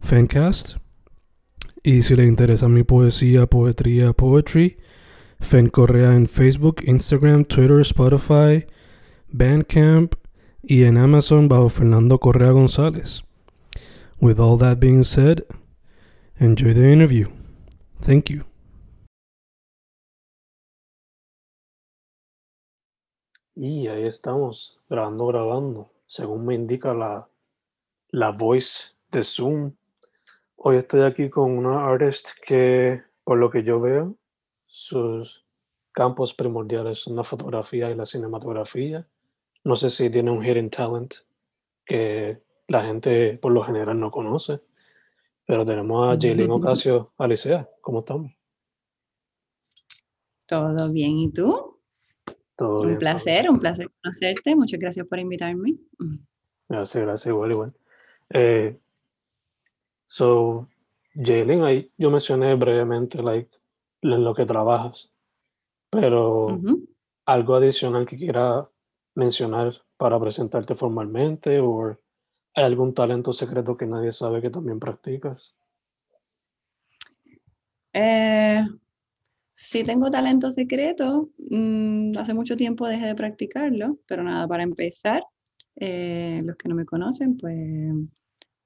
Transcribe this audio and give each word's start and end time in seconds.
Fancast. 0.00 0.76
Y 1.82 2.02
si 2.02 2.16
le 2.16 2.24
interesa 2.24 2.68
mi 2.68 2.82
poesía, 2.82 3.46
poetría, 3.46 4.12
poetry, 4.12 4.78
Fen 5.40 5.68
Correa 5.68 6.14
en 6.14 6.26
Facebook, 6.26 6.82
Instagram, 6.84 7.44
Twitter, 7.44 7.80
Spotify, 7.80 8.66
Bandcamp 9.28 10.14
y 10.62 10.84
en 10.84 10.98
Amazon 10.98 11.48
bajo 11.48 11.68
Fernando 11.68 12.18
Correa 12.18 12.50
González. 12.50 13.22
With 14.20 14.40
all 14.40 14.58
that 14.58 14.80
being 14.80 15.04
said, 15.04 15.44
enjoy 16.40 16.74
the 16.74 16.92
interview. 16.92 17.28
Thank 18.00 18.30
you. 18.30 18.44
Y 23.54 23.88
ahí 23.88 24.04
estamos, 24.04 24.78
grabando, 24.88 25.26
grabando, 25.26 25.90
según 26.06 26.46
me 26.46 26.54
indica 26.54 26.94
la, 26.94 27.28
la 28.10 28.30
voice 28.30 28.94
de 29.10 29.24
Zoom. 29.24 29.72
Hoy 30.60 30.76
estoy 30.76 31.02
aquí 31.02 31.30
con 31.30 31.56
una 31.56 31.86
artist 31.86 32.30
que, 32.44 33.00
por 33.22 33.38
lo 33.38 33.48
que 33.48 33.62
yo 33.62 33.80
veo, 33.80 34.16
sus 34.66 35.46
campos 35.92 36.34
primordiales 36.34 36.98
son 36.98 37.14
la 37.14 37.22
fotografía 37.22 37.92
y 37.92 37.94
la 37.94 38.04
cinematografía. 38.04 39.06
No 39.62 39.76
sé 39.76 39.88
si 39.88 40.10
tiene 40.10 40.32
un 40.32 40.44
hidden 40.44 40.68
talent 40.68 41.14
que 41.86 42.42
la 42.66 42.82
gente 42.82 43.38
por 43.40 43.52
lo 43.52 43.62
general 43.62 44.00
no 44.00 44.10
conoce, 44.10 44.60
pero 45.46 45.64
tenemos 45.64 46.08
a 46.08 46.20
Jaylin 46.20 46.50
Ocasio 46.50 47.12
Alicea. 47.18 47.68
¿Cómo 47.80 48.00
estamos? 48.00 48.32
Todo 50.46 50.92
bien, 50.92 51.18
¿y 51.18 51.32
tú? 51.32 51.78
Todo 52.56 52.80
un 52.80 52.86
bien, 52.88 52.98
placer, 52.98 53.48
un 53.48 53.60
placer 53.60 53.88
conocerte. 54.02 54.56
Muchas 54.56 54.80
gracias 54.80 55.06
por 55.06 55.20
invitarme. 55.20 55.76
Gracias, 56.68 57.04
gracias, 57.04 57.26
igual, 57.26 57.52
igual. 57.52 57.74
Eh, 58.30 58.76
so, 60.08 60.66
Jaylin, 61.14 61.62
ahí 61.62 61.92
yo 61.96 62.10
mencioné 62.10 62.54
brevemente, 62.56 63.22
like, 63.22 63.50
en 64.02 64.24
lo 64.24 64.34
que 64.34 64.46
trabajas, 64.46 65.10
pero 65.90 66.60
algo 67.26 67.54
adicional 67.54 68.06
que 68.06 68.16
quiera 68.16 68.68
mencionar 69.14 69.74
para 69.96 70.18
presentarte 70.18 70.74
formalmente 70.74 71.60
o 71.60 71.98
hay 72.54 72.64
algún 72.64 72.94
talento 72.94 73.32
secreto 73.32 73.76
que 73.76 73.86
nadie 73.86 74.12
sabe 74.12 74.40
que 74.40 74.50
también 74.50 74.80
practicas. 74.80 75.54
Eh, 77.92 78.64
sí 79.54 79.84
tengo 79.84 80.10
talento 80.10 80.50
secreto. 80.52 81.30
mm, 81.50 82.16
hace 82.16 82.32
mucho 82.32 82.56
tiempo 82.56 82.86
dejé 82.86 83.06
de 83.06 83.14
practicarlo, 83.14 83.98
pero 84.06 84.22
nada, 84.22 84.46
para 84.48 84.62
empezar, 84.62 85.22
eh, 85.76 86.40
los 86.44 86.56
que 86.56 86.68
no 86.68 86.74
me 86.74 86.84
conocen, 86.86 87.36
pues 87.36 87.92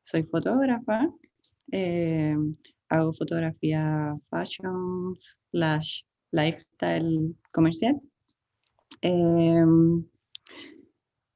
soy 0.02 0.22
fotógrafa. 0.24 1.10
Eh, 1.72 2.36
hago 2.88 3.12
fotografía 3.14 4.14
fashion 4.30 5.16
slash 5.50 6.02
lifestyle 6.30 7.34
comercial. 7.52 8.00
Em, 9.00 10.04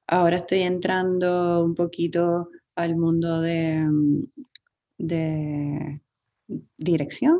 ahora 0.06 0.36
estoy 0.36 0.60
entrando 0.60 1.64
un 1.64 1.74
poquito 1.74 2.50
al 2.76 2.96
mundo 2.96 3.40
de, 3.40 3.84
de 4.98 6.00
dirección, 6.76 7.38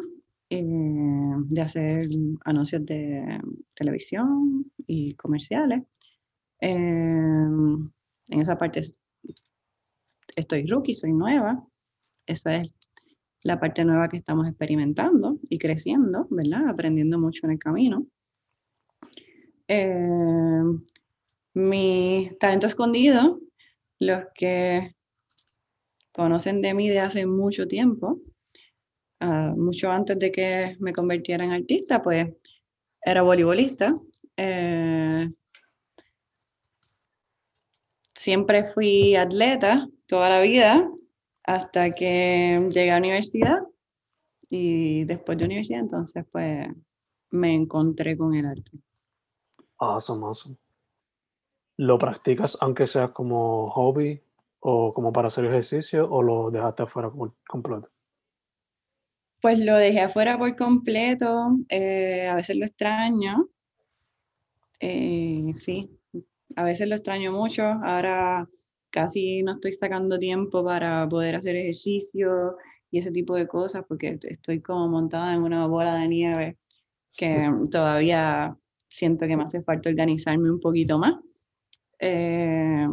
eh, 0.51 0.62
de 1.49 1.61
hacer 1.61 2.09
anuncios 2.45 2.85
de 2.87 3.41
televisión 3.75 4.71
y 4.87 5.15
comerciales. 5.15 5.83
Em, 6.61 7.91
en 8.29 8.41
esa 8.41 8.56
parte 8.59 8.81
es- 8.81 8.99
estoy 10.37 10.67
rookie, 10.67 10.95
soy 10.95 11.12
nueva. 11.12 11.62
Esa 12.27 12.56
es 12.56 12.71
la 13.47 13.61
parte 13.61 13.84
nueva 13.84 14.09
que 14.09 14.17
estamos 14.17 14.47
experimentando 14.49 15.39
y 15.49 15.59
creciendo, 15.59 16.27
¿verdad? 16.31 16.69
Aprendiendo 16.69 17.19
mucho 17.19 17.47
en 17.47 17.53
el 17.53 17.59
camino. 17.59 18.07
Eh, 19.69 20.62
mi 21.55 22.31
talento 22.41 22.67
escondido, 22.67 23.41
los 24.01 24.25
que 24.35 24.95
conocen 26.12 26.61
de 26.61 26.75
mí 26.75 26.89
de 26.89 27.01
hace 27.01 27.25
mucho 27.25 27.67
tiempo, 27.69 28.21
ah, 29.21 29.55
mucho 29.56 29.91
antes 29.91 30.19
de 30.19 30.33
que 30.33 30.77
me 30.81 30.93
convirtiera 30.93 31.45
en 31.45 31.53
artista, 31.53 32.03
pues 32.03 32.29
era 33.01 33.23
voleibolista. 33.23 33.95
Eh, 34.37 35.31
siempre 38.15 38.73
fui 38.73 39.15
atleta 39.15 39.89
toda 40.06 40.29
la 40.29 40.41
vida 40.41 40.91
hasta 41.47 41.95
que 41.95 42.69
llegué 42.71 42.91
a 42.91 42.95
la 42.95 42.99
universidad 42.99 43.59
y 44.51 45.05
después 45.05 45.39
de 45.39 45.45
universidad 45.45 45.81
entonces 45.81 46.25
pues 46.31 46.69
me 47.31 47.55
encontré 47.55 48.17
con 48.17 48.34
el 48.34 48.47
arte. 48.47 48.73
Awesome, 49.79 50.27
awesome. 50.27 50.56
¿Lo 51.79 51.99
practicas 51.99 52.56
aunque 52.61 52.87
sea 52.87 53.12
como 53.12 53.71
hobby 53.71 54.21
o 54.61 54.93
como 54.93 55.12
para 55.12 55.29
hacer 55.29 55.45
ejercicio 55.45 56.11
o 56.11 56.23
lo 56.23 56.51
dejaste 56.51 56.83
afuera 56.83 57.11
por 57.11 57.35
completo? 57.47 57.89
Pues 59.41 59.59
lo 59.59 59.77
dejé 59.77 60.01
afuera 60.01 60.39
por 60.39 60.56
completo, 60.56 61.59
eh, 61.69 62.27
a 62.27 62.35
veces 62.35 62.56
lo 62.56 62.65
extraño, 62.65 63.49
eh, 64.81 65.51
sí, 65.53 65.91
a 66.56 66.65
veces 66.65 66.89
lo 66.89 66.97
extraño 66.97 67.33
mucho, 67.33 67.62
ahora 67.62 68.49
casi 68.97 69.43
no 69.43 69.53
estoy 69.53 69.75
sacando 69.75 70.19
tiempo 70.19 70.65
para 70.65 71.07
poder 71.07 71.37
hacer 71.37 71.55
ejercicio 71.55 72.57
y 72.91 72.97
ese 72.97 73.12
tipo 73.12 73.34
de 73.34 73.47
cosas 73.47 73.84
porque 73.87 74.19
estoy 74.23 74.62
como 74.62 74.89
montada 74.89 75.34
en 75.34 75.43
una 75.43 75.67
bola 75.67 75.97
de 75.97 76.09
nieve 76.09 76.57
que 77.15 77.47
todavía 77.71 78.56
siento 78.89 79.27
que 79.27 79.37
me 79.37 79.43
hace 79.43 79.62
falta 79.62 79.91
organizarme 79.91 80.51
un 80.51 80.61
poquito 80.61 80.99
más. 80.99 81.15
Eh, 81.99 82.87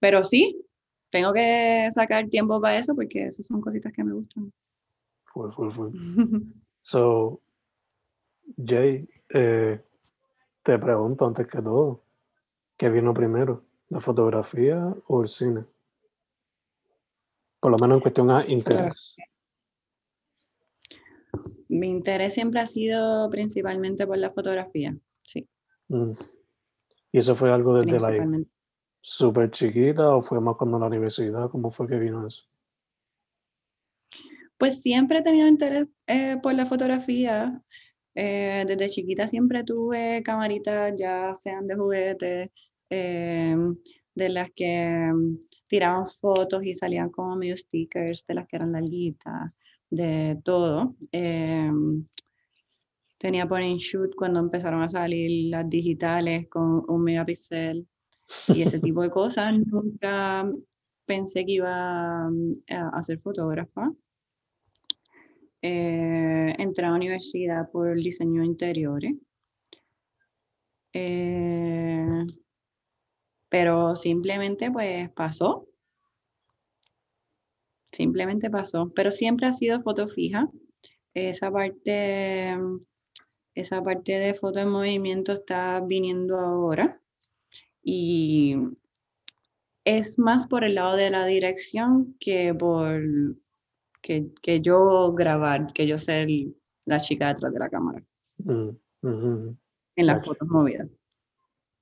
pero 0.00 0.24
sí, 0.24 0.66
tengo 1.10 1.32
que 1.32 1.88
sacar 1.92 2.28
tiempo 2.28 2.60
para 2.60 2.78
eso 2.78 2.96
porque 2.96 3.26
esas 3.26 3.46
son 3.46 3.60
cositas 3.60 3.92
que 3.92 4.02
me 4.02 4.14
gustan. 4.14 4.52
Full, 5.32 5.52
full, 5.52 5.70
full. 5.70 5.90
So, 6.82 7.40
Jay, 8.56 9.06
eh, 9.28 9.80
te 10.64 10.78
pregunto 10.78 11.26
antes 11.26 11.46
que 11.46 11.62
todo, 11.62 12.02
¿qué 12.76 12.88
vino 12.88 13.14
primero? 13.14 13.69
¿La 13.90 14.00
fotografía 14.00 14.94
o 15.08 15.22
el 15.22 15.28
cine? 15.28 15.64
Por 17.60 17.72
lo 17.72 17.78
menos 17.78 17.96
en 17.96 18.00
cuestión 18.00 18.30
a 18.30 18.46
interés. 18.46 19.14
Mi 21.68 21.88
interés 21.88 22.34
siempre 22.34 22.60
ha 22.60 22.66
sido 22.66 23.28
principalmente 23.30 24.06
por 24.06 24.18
la 24.18 24.30
fotografía, 24.30 24.96
sí, 25.22 25.48
Mm. 25.88 26.12
¿Y 27.12 27.18
eso 27.18 27.34
fue 27.34 27.52
algo 27.52 27.74
desde 27.74 27.98
la 27.98 28.44
súper 29.00 29.50
chiquita 29.50 30.14
o 30.14 30.22
fue 30.22 30.40
más 30.40 30.54
cuando 30.56 30.76
en 30.76 30.82
la 30.82 30.86
universidad? 30.86 31.50
¿Cómo 31.50 31.72
fue 31.72 31.88
que 31.88 31.98
vino 31.98 32.24
eso? 32.28 32.44
Pues 34.56 34.82
siempre 34.82 35.18
he 35.18 35.22
tenido 35.22 35.48
interés 35.48 35.88
eh, 36.06 36.36
por 36.40 36.54
la 36.54 36.66
fotografía. 36.66 37.60
eh, 38.14 38.64
desde 38.66 38.88
chiquita 38.88 39.26
siempre 39.26 39.64
tuve 39.64 40.22
camaritas, 40.22 40.94
ya 40.96 41.34
sean 41.34 41.66
de 41.66 41.74
juguete, 41.74 42.52
eh, 42.90 43.56
de 44.14 44.28
las 44.28 44.50
que 44.54 45.10
mm, 45.12 45.38
tiraban 45.68 46.06
fotos 46.08 46.64
y 46.64 46.74
salían 46.74 47.10
como 47.10 47.36
medio 47.36 47.56
stickers 47.56 48.26
de 48.26 48.34
las 48.34 48.46
que 48.48 48.56
eran 48.56 48.72
larguitas, 48.72 49.56
de 49.88 50.38
todo. 50.44 50.96
Em, 51.12 52.06
tenía 53.18 53.46
point 53.46 53.72
and 53.72 53.80
shoot 53.80 54.14
cuando 54.16 54.40
empezaron 54.40 54.82
a 54.82 54.88
salir 54.88 55.50
las 55.50 55.68
digitales 55.68 56.48
con 56.48 56.84
un 56.88 57.02
megapíxel 57.04 57.86
y 58.48 58.62
ese 58.62 58.80
tipo 58.80 59.02
de 59.02 59.10
cosas. 59.10 59.54
Nunca 59.66 60.50
pensé 61.06 61.44
que 61.46 61.52
iba 61.52 62.26
a 62.26 63.02
ser 63.02 63.20
fotógrafa. 63.20 63.92
Eh, 65.62 66.54
entré 66.58 66.86
a 66.86 66.90
la 66.90 66.96
universidad 66.96 67.70
por 67.70 67.94
diseño 67.96 68.42
interiores. 68.42 69.14
Eh, 70.92 72.08
pero 73.50 73.96
simplemente 73.96 74.70
pues 74.70 75.10
pasó. 75.10 75.68
Simplemente 77.92 78.48
pasó. 78.48 78.90
Pero 78.94 79.10
siempre 79.10 79.46
ha 79.46 79.52
sido 79.52 79.82
foto 79.82 80.08
fija. 80.08 80.48
Esa 81.12 81.50
parte, 81.50 82.56
esa 83.54 83.82
parte 83.82 84.12
de 84.12 84.34
foto 84.34 84.60
en 84.60 84.70
movimiento 84.70 85.32
está 85.32 85.80
viniendo 85.80 86.38
ahora. 86.38 87.02
Y 87.82 88.56
es 89.84 90.18
más 90.18 90.46
por 90.46 90.64
el 90.64 90.76
lado 90.76 90.96
de 90.96 91.10
la 91.10 91.26
dirección 91.26 92.16
que 92.20 92.54
por 92.54 93.02
que, 94.00 94.32
que 94.42 94.60
yo 94.60 95.12
grabar, 95.12 95.72
que 95.72 95.86
yo 95.86 95.98
ser 95.98 96.28
la 96.86 97.00
chica 97.00 97.34
detrás 97.34 97.52
de 97.52 97.58
la 97.58 97.68
cámara. 97.68 98.02
Mm, 98.38 98.70
en 99.02 100.06
las 100.06 100.24
fotos 100.24 100.48
movidas. 100.48 100.88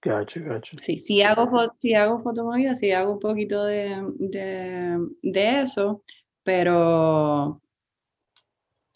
Gacho, 0.02 0.40
gacho. 0.44 0.76
Sí, 0.80 0.98
si 0.98 1.22
hago, 1.22 1.48
si 1.80 1.94
hago 1.94 2.20
fotos 2.22 2.44
movidas, 2.44 2.78
sí 2.78 2.92
hago 2.92 3.12
un 3.12 3.18
poquito 3.18 3.64
de, 3.64 3.96
de, 4.18 4.98
de 5.22 5.60
eso, 5.62 6.02
pero 6.44 7.60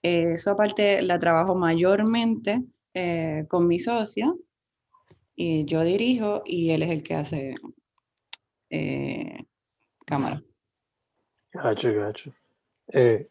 eso 0.03 0.51
aparte 0.51 1.03
la 1.03 1.19
trabajo 1.19 1.55
mayormente 1.55 2.63
eh, 2.95 3.47
con 3.49 3.67
mi 3.67 3.79
socia 3.79 4.33
y 5.35 5.65
yo 5.65 5.83
dirijo 5.83 6.43
y 6.45 6.71
él 6.71 6.83
es 6.83 6.91
el 6.91 7.03
que 7.03 7.15
hace 7.15 7.55
eh, 8.71 9.45
cámara. 10.07 10.43
Gacho, 11.53 11.93
gacho. 11.93 12.33
Eh, 12.93 13.29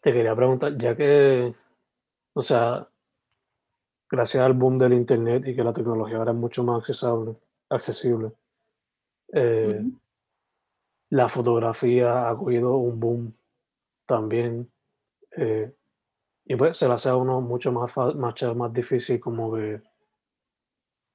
te 0.00 0.12
quería 0.12 0.34
preguntar, 0.34 0.76
ya 0.78 0.96
que, 0.96 1.54
o 2.34 2.42
sea, 2.42 2.88
gracias 4.10 4.42
al 4.42 4.54
boom 4.54 4.78
del 4.78 4.94
Internet 4.94 5.46
y 5.46 5.54
que 5.54 5.64
la 5.64 5.72
tecnología 5.72 6.18
ahora 6.18 6.32
es 6.32 6.38
mucho 6.38 6.64
más 6.64 6.78
accesible, 6.78 7.36
accesible 7.68 8.32
eh, 9.32 9.82
la 11.10 11.28
fotografía 11.28 12.28
ha 12.28 12.36
cogido 12.36 12.76
un 12.76 13.00
boom 13.00 13.34
también. 14.06 14.70
Eh, 15.36 15.72
y 16.46 16.56
pues 16.56 16.78
se 16.78 16.86
le 16.86 16.94
hace 16.94 17.08
a 17.10 17.16
uno 17.16 17.40
mucho 17.40 17.72
más, 17.72 17.94
más, 18.16 18.56
más 18.56 18.72
difícil 18.72 19.20
como 19.20 19.54
que 19.54 19.82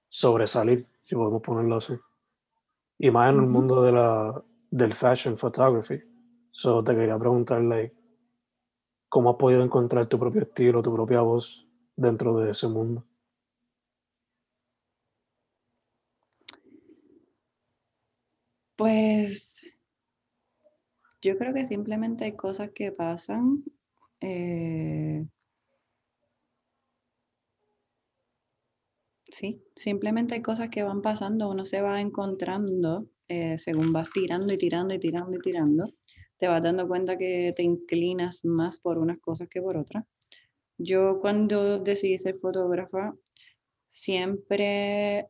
sobresalir, 0.10 0.86
si 1.04 1.16
podemos 1.16 1.42
ponerlo 1.42 1.78
así. 1.78 1.94
Y 3.00 3.10
más 3.10 3.34
en 3.34 3.40
el 3.40 3.48
mundo 3.48 3.82
de 3.82 3.92
la, 3.92 4.44
del 4.70 4.94
fashion 4.94 5.38
photography. 5.38 6.02
So 6.52 6.84
te 6.84 6.94
quería 6.96 7.18
preguntar, 7.18 7.62
like, 7.62 7.96
¿cómo 9.10 9.32
has 9.32 9.36
podido 9.38 9.64
encontrar 9.64 10.06
tu 10.06 10.20
propio 10.20 10.44
estilo, 10.44 10.84
tu 10.84 10.94
propia 10.94 11.22
voz 11.22 11.63
dentro 11.96 12.38
de 12.40 12.52
ese 12.52 12.68
mundo? 12.68 13.06
Pues 18.76 19.54
yo 21.24 21.38
creo 21.38 21.54
que 21.56 21.66
simplemente 21.66 22.26
hay 22.26 22.36
cosas 22.36 22.70
que 22.72 22.92
pasan. 22.92 23.64
Eh, 24.22 25.26
sí, 29.28 29.62
simplemente 29.76 30.36
hay 30.36 30.42
cosas 30.42 30.70
que 30.70 30.84
van 30.84 31.02
pasando, 31.02 31.50
uno 31.50 31.66
se 31.66 31.82
va 31.82 32.00
encontrando 32.02 33.08
eh, 33.28 33.58
según 33.58 33.92
vas 33.94 34.10
tirando 34.12 34.54
y 34.54 34.58
tirando 34.58 34.94
y 34.94 35.00
tirando 35.00 35.36
y 35.38 35.40
tirando 35.40 35.86
te 36.38 36.48
vas 36.48 36.62
dando 36.64 36.88
cuenta 36.88 37.18
que 37.18 37.54
te 37.56 37.64
inclinas 37.64 38.44
más 38.46 38.80
por 38.80 38.98
unas 38.98 39.20
cosas 39.20 39.48
que 39.50 39.62
por 39.62 39.78
otras. 39.78 40.04
Yo 40.84 41.20
cuando 41.22 41.80
decidí 41.80 42.20
ser 42.20 42.40
fotógrafa, 42.40 43.16
siempre, 43.88 45.28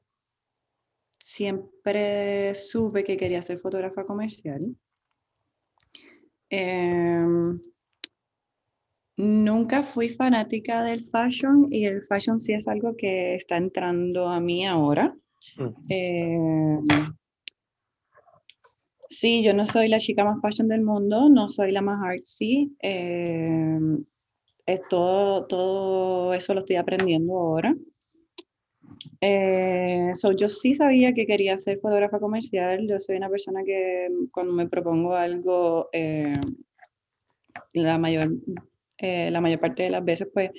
siempre 1.20 2.56
supe 2.56 3.04
que 3.04 3.18
quería 3.18 3.44
ser 3.44 3.60
fotógrafa 3.60 4.04
comercial. 4.06 4.76
Em, 6.50 7.60
nunca 9.18 9.84
fui 9.84 10.10
fanática 10.10 10.84
del 10.84 11.06
fashion 11.06 11.68
y 11.70 11.86
el 11.86 12.02
fashion 12.08 12.40
sí 12.40 12.54
es 12.54 12.68
algo 12.68 12.96
que 12.98 13.36
está 13.36 13.58
entrando 13.58 14.30
a 14.30 14.40
mí 14.40 14.66
ahora. 14.66 15.16
Sí, 19.10 19.44
yo 19.44 19.54
no 19.54 19.68
soy 19.68 19.90
la 19.90 20.00
chica 20.00 20.24
más 20.24 20.42
fashion 20.42 20.68
del 20.68 20.82
mundo, 20.82 21.30
no 21.30 21.48
soy 21.48 21.72
la 21.72 21.82
más 21.82 22.04
artsy. 22.04 22.76
Eh, 22.82 23.80
es 24.66 24.82
todo, 24.90 25.46
todo 25.46 26.34
eso 26.34 26.54
lo 26.54 26.62
estoy 26.62 26.78
aprendiendo 26.78 27.34
ahora. 27.34 27.76
Eh, 29.22 30.12
yo 30.38 30.50
sí 30.50 30.76
sabía 30.76 31.14
que 31.14 31.26
quería 31.26 31.58
ser 31.58 31.80
fotógrafa 31.80 32.20
comercial. 32.20 32.88
Yo 32.88 33.00
soy 33.00 33.18
una 33.18 33.30
persona 33.30 33.64
que 33.64 34.08
cuando 34.32 34.54
me 34.54 34.68
propongo 34.68 35.16
algo, 35.16 35.90
eh, 35.94 36.36
la, 37.74 37.98
mayor, 37.98 38.32
la 39.00 39.42
mayor 39.42 39.60
parte 39.60 39.84
de 39.84 39.90
las 39.90 40.04
veces 40.04 40.28
pues 40.34 40.52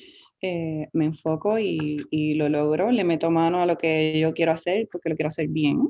me 0.93 1.07
enfoco 1.07 1.59
y, 1.59 1.97
y, 2.11 2.35
lo 2.35 2.49
logro. 2.49 2.91
Le 2.91 3.05
meto 3.05 3.31
mano 3.31 3.63
a 3.63 3.67
lo 3.67 3.79
que 3.79 4.19
yo 4.21 4.35
quiero 4.35 4.53
hacer 4.53 4.89
porque 4.91 5.09
lo 5.09 5.17
quiero 5.17 5.29
hacer 5.29 5.49
bien. 5.49 5.89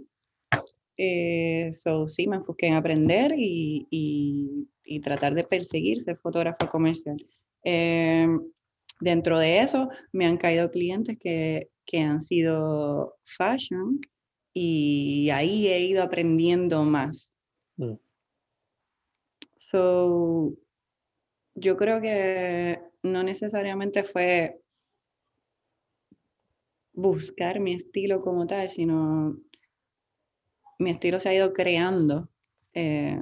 Eh, 0.96 1.72
so, 1.72 2.06
sí, 2.06 2.26
me 2.26 2.36
enfoqué 2.36 2.68
en 2.68 2.74
aprender 2.74 3.34
y, 3.36 3.86
y, 3.90 5.00
tratar 5.00 5.34
de 5.34 5.44
perseguir 5.44 6.02
ser 6.02 6.16
fotógrafo 6.18 6.68
comercial. 6.68 7.16
Eh, 7.64 8.28
dentro 9.00 9.38
de 9.38 9.60
eso, 9.60 9.88
me 10.12 10.26
han 10.26 10.36
caído 10.36 10.70
clientes 10.70 11.18
que, 11.18 11.70
que 11.84 12.00
han 12.00 12.20
sido 12.20 13.16
fashion 13.24 14.00
y 14.52 15.30
ahí 15.30 15.68
he 15.68 15.80
ido 15.80 16.02
aprendiendo 16.02 16.84
más. 16.84 17.32
Mm. 17.76 17.94
So, 19.56 20.54
yo 21.54 21.76
creo 21.76 22.00
que 22.00 22.80
no 23.02 23.22
necesariamente 23.22 24.04
fue 24.04 24.60
buscar 26.92 27.60
mi 27.60 27.74
estilo 27.74 28.20
como 28.20 28.46
tal, 28.46 28.68
sino 28.70 29.36
mi 30.78 30.90
estilo 30.90 31.20
se 31.20 31.28
ha 31.28 31.34
ido 31.34 31.52
creando 31.52 32.28
eh, 32.72 33.18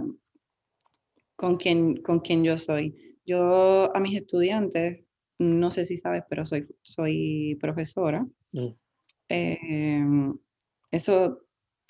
con, 1.37 1.57
quien, 1.57 2.03
con 2.03 2.21
quien 2.21 2.45
yo 2.45 2.59
soy. 2.59 2.95
Yo 3.25 3.95
a 3.95 4.01
mis 4.01 4.17
estudiantes, 4.17 5.05
no 5.39 5.71
sé 5.71 5.87
si 5.87 5.99
sabes, 5.99 6.25
pero 6.29 6.45
soy, 6.47 6.67
soy 6.83 7.57
profesora. 7.61 8.27
Mm. 8.53 8.69
Eh, 9.29 10.33
eso 10.91 11.47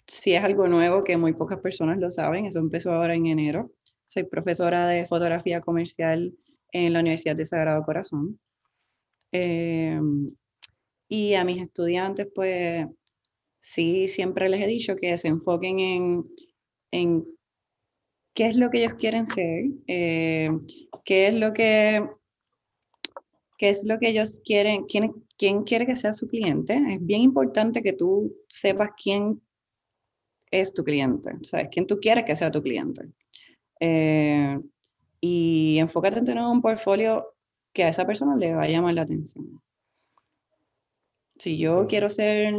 sí 0.06 0.34
es 0.34 0.44
algo 0.44 0.68
nuevo 0.68 1.04
que 1.04 1.16
muy 1.16 1.32
pocas 1.32 1.58
personas 1.60 1.98
lo 1.98 2.10
saben. 2.10 2.46
Eso 2.46 2.58
empezó 2.58 2.92
ahora 2.92 3.14
en 3.14 3.26
enero. 3.26 3.72
Soy 4.06 4.24
profesora 4.24 4.86
de 4.88 5.06
fotografía 5.06 5.60
comercial 5.60 6.34
en 6.70 6.92
la 6.92 7.00
Universidad 7.00 7.36
de 7.36 7.46
Sagrado 7.46 7.82
Corazón. 7.84 8.38
Eh, 9.32 10.00
y 11.08 11.34
a 11.34 11.44
mis 11.44 11.60
estudiantes, 11.60 12.28
pues, 12.34 12.86
sí, 13.60 14.08
siempre 14.08 14.48
les 14.48 14.62
he 14.62 14.66
dicho 14.66 14.96
que 14.96 15.16
se 15.18 15.28
enfoquen 15.28 15.78
en, 15.78 16.24
en 16.90 17.26
qué 18.34 18.46
es 18.46 18.56
lo 18.56 18.70
que 18.70 18.78
ellos 18.78 18.94
quieren 18.98 19.26
ser, 19.26 19.66
eh, 19.86 20.50
qué 21.04 21.28
es 21.28 21.34
lo 21.34 21.52
que 21.52 22.08
qué 23.58 23.68
es 23.68 23.84
lo 23.84 23.96
que 24.00 24.08
ellos 24.08 24.40
quieren, 24.44 24.86
quién, 24.86 25.14
quién 25.38 25.62
quiere 25.62 25.86
que 25.86 25.94
sea 25.94 26.12
su 26.12 26.26
cliente. 26.26 26.74
Es 26.74 27.06
bien 27.06 27.20
importante 27.20 27.80
que 27.80 27.92
tú 27.92 28.34
sepas 28.48 28.90
quién 29.00 29.40
es 30.50 30.74
tu 30.74 30.82
cliente, 30.82 31.30
¿sabes? 31.42 31.68
Quién 31.70 31.86
tú 31.86 32.00
quieres 32.00 32.24
que 32.24 32.34
sea 32.34 32.50
tu 32.50 32.60
cliente. 32.60 33.08
Eh, 33.78 34.58
y 35.20 35.78
enfócate 35.78 36.18
en 36.18 36.24
tener 36.24 36.42
un 36.42 36.60
portfolio 36.60 37.34
que 37.72 37.84
a 37.84 37.88
esa 37.88 38.04
persona 38.04 38.36
le 38.36 38.52
va 38.52 38.64
a 38.64 38.68
llamar 38.68 38.94
la 38.94 39.02
atención. 39.02 39.62
Si 41.38 41.56
yo 41.56 41.86
quiero 41.86 42.10
ser 42.10 42.52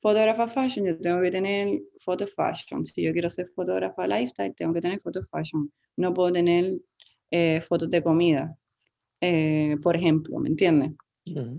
fotógrafa 0.00 0.46
fashion, 0.46 0.86
yo 0.86 0.98
tengo 0.98 1.20
que 1.22 1.30
tener 1.30 1.80
foto 2.00 2.26
fashion. 2.26 2.84
Si 2.84 3.02
yo 3.02 3.12
quiero 3.12 3.30
ser 3.30 3.48
fotógrafa 3.48 4.06
lifestyle, 4.06 4.54
tengo 4.54 4.72
que 4.72 4.80
tener 4.80 5.00
foto 5.00 5.22
fashion. 5.30 5.72
No 5.96 6.12
puedo 6.12 6.32
tener 6.32 6.74
eh, 7.30 7.60
fotos 7.60 7.90
de 7.90 8.02
comida, 8.02 8.56
eh, 9.20 9.76
por 9.82 9.96
ejemplo, 9.96 10.38
¿me 10.38 10.48
entiendes? 10.48 10.92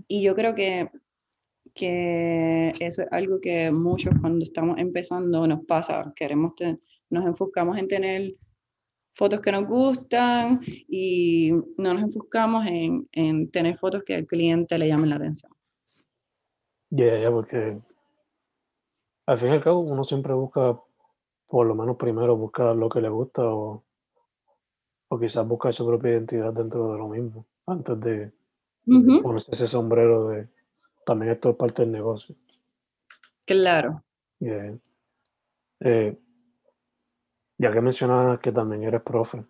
Y 0.06 0.22
yo 0.22 0.34
creo 0.34 0.54
que, 0.54 0.88
que 1.74 2.72
eso 2.80 3.02
es 3.02 3.08
algo 3.10 3.38
que 3.38 3.70
muchos 3.70 4.14
cuando 4.20 4.42
estamos 4.42 4.78
empezando 4.78 5.46
nos 5.46 5.64
pasa. 5.66 6.10
Queremos 6.16 6.52
nos 7.10 7.26
enfocamos 7.26 7.76
en 7.78 7.88
tener 7.88 8.34
fotos 9.14 9.40
que 9.40 9.52
nos 9.52 9.66
gustan 9.66 10.60
y 10.88 11.52
no 11.76 11.94
nos 11.94 12.02
enfocamos 12.02 12.66
en, 12.66 13.08
en 13.12 13.50
tener 13.50 13.76
fotos 13.76 14.04
que 14.04 14.14
al 14.14 14.26
cliente 14.26 14.78
le 14.78 14.88
llamen 14.88 15.10
la 15.10 15.16
atención. 15.16 15.52
Ya, 16.90 17.18
ya, 17.20 17.30
porque 17.30 17.78
al 19.28 19.36
fin 19.36 19.48
y 19.50 19.52
al 19.52 19.62
cabo 19.62 19.80
uno 19.80 20.04
siempre 20.04 20.32
busca, 20.32 20.80
por 21.48 21.66
lo 21.66 21.74
menos 21.74 21.98
primero, 21.98 22.34
buscar 22.34 22.74
lo 22.74 22.88
que 22.88 23.02
le 23.02 23.10
gusta 23.10 23.42
o, 23.44 23.84
o 25.08 25.20
quizás 25.20 25.46
buscar 25.46 25.74
su 25.74 25.86
propia 25.86 26.12
identidad 26.12 26.50
dentro 26.54 26.92
de 26.92 26.98
lo 26.98 27.08
mismo, 27.08 27.44
antes 27.66 28.00
de 28.00 28.32
ponerse 29.22 29.50
ese 29.52 29.66
sombrero 29.66 30.28
de 30.28 30.48
también 31.04 31.32
esto 31.32 31.50
es 31.50 31.56
parte 31.56 31.82
del 31.82 31.92
negocio. 31.92 32.36
Claro. 33.44 34.02
Yeah. 34.38 34.78
Eh, 35.80 36.18
ya 37.58 37.70
que 37.70 37.80
mencionas 37.82 38.40
que 38.40 38.50
también 38.50 38.84
eres 38.84 39.02
profe, 39.02 39.44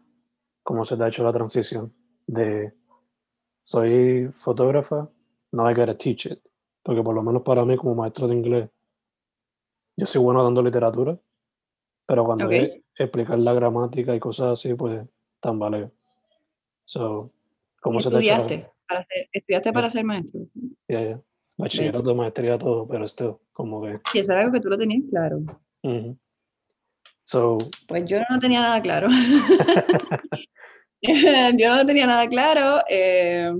¿cómo 0.64 0.84
se 0.84 0.96
te 0.96 1.04
ha 1.04 1.08
hecho 1.08 1.22
la 1.22 1.32
transición 1.32 1.94
de 2.26 2.72
soy 3.62 4.28
fotógrafa, 4.38 5.08
now 5.52 5.70
I 5.70 5.74
gotta 5.74 5.96
teach 5.96 6.26
it? 6.26 6.40
Porque 6.82 7.00
por 7.00 7.14
lo 7.14 7.22
menos 7.22 7.42
para 7.42 7.64
mí 7.64 7.76
como 7.76 7.94
maestro 7.94 8.26
de 8.26 8.34
inglés, 8.34 8.70
yo 9.98 10.06
soy 10.06 10.22
bueno 10.22 10.44
dando 10.44 10.62
literatura, 10.62 11.18
pero 12.06 12.22
cuando 12.24 12.46
Ok. 12.46 12.52
es 12.52 12.82
explicar 12.96 13.36
la 13.40 13.52
gramática 13.52 14.14
y 14.14 14.20
cosas 14.20 14.52
así, 14.52 14.72
pues 14.74 15.04
tambaleo. 15.40 15.90
So, 16.84 17.32
¿cómo 17.80 17.98
¿Y 17.98 18.02
se 18.04 18.10
te 18.10 18.14
estudiaste? 18.16 18.70
Para 18.88 19.04
ser, 19.04 19.28
¿Estudiaste 19.32 19.72
para 19.72 19.90
ser 19.90 20.04
maestro? 20.04 20.40
Yeah, 20.86 21.02
yeah. 21.02 21.20
Bachillerato, 21.56 22.14
maestría, 22.14 22.56
todo, 22.56 22.86
pero 22.86 23.04
esto, 23.04 23.40
como 23.52 23.82
que. 23.82 23.98
Y 24.14 24.20
eso 24.20 24.30
era 24.30 24.42
algo 24.42 24.52
que 24.52 24.60
tú 24.60 24.68
lo 24.68 24.78
tenías 24.78 25.02
claro. 25.10 25.40
So, 27.24 27.58
Pues 27.88 28.04
yo 28.06 28.20
no 28.30 28.38
tenía 28.38 28.60
nada 28.60 28.80
claro. 28.80 29.08
yo 31.58 31.74
no 31.74 31.84
tenía 31.84 32.06
nada 32.06 32.28
claro. 32.28 32.84
eh, 32.88 33.52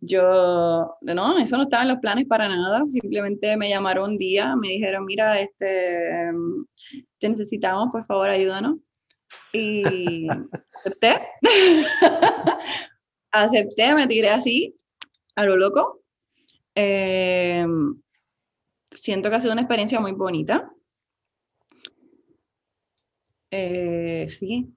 yo, 0.00 0.96
no, 1.02 1.38
eso 1.38 1.56
no 1.56 1.64
estaba 1.64 1.82
en 1.82 1.90
los 1.90 1.98
planes 1.98 2.26
para 2.26 2.48
nada. 2.48 2.84
Simplemente 2.86 3.56
me 3.56 3.68
llamaron 3.68 4.12
un 4.12 4.18
día, 4.18 4.56
me 4.56 4.68
dijeron, 4.68 5.04
mira, 5.04 5.40
este, 5.40 6.30
te 7.18 7.28
necesitamos, 7.28 7.90
por 7.92 8.06
favor, 8.06 8.28
ayúdanos. 8.28 8.78
Y 9.52 10.26
acepté. 10.84 11.20
acepté, 13.30 13.94
me 13.94 14.06
tiré 14.06 14.30
así, 14.30 14.74
a 15.36 15.44
lo 15.44 15.56
loco. 15.56 16.00
Em, 16.74 18.00
siento 18.90 19.28
que 19.28 19.36
ha 19.36 19.40
sido 19.40 19.52
una 19.52 19.62
experiencia 19.62 20.00
muy 20.00 20.12
bonita. 20.12 20.72
Eh, 23.50 24.28
sí, 24.30 24.72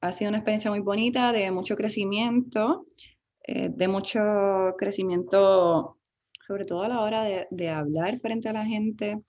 ha 0.00 0.12
sido 0.12 0.28
una 0.30 0.38
experiencia 0.38 0.70
muy 0.70 0.80
bonita, 0.80 1.32
de 1.32 1.50
mucho 1.50 1.76
crecimiento, 1.76 2.86
eh, 3.46 3.70
de 3.72 3.88
mucho 3.88 4.20
crecimiento, 4.78 5.98
sobre 6.46 6.64
todo 6.64 6.82
a 6.82 6.88
la 6.88 7.00
hora 7.00 7.22
de, 7.22 7.46
de 7.50 7.68
hablar 7.70 8.20
frente 8.20 8.48
a 8.48 8.52
la 8.52 8.64
gente. 8.66 9.20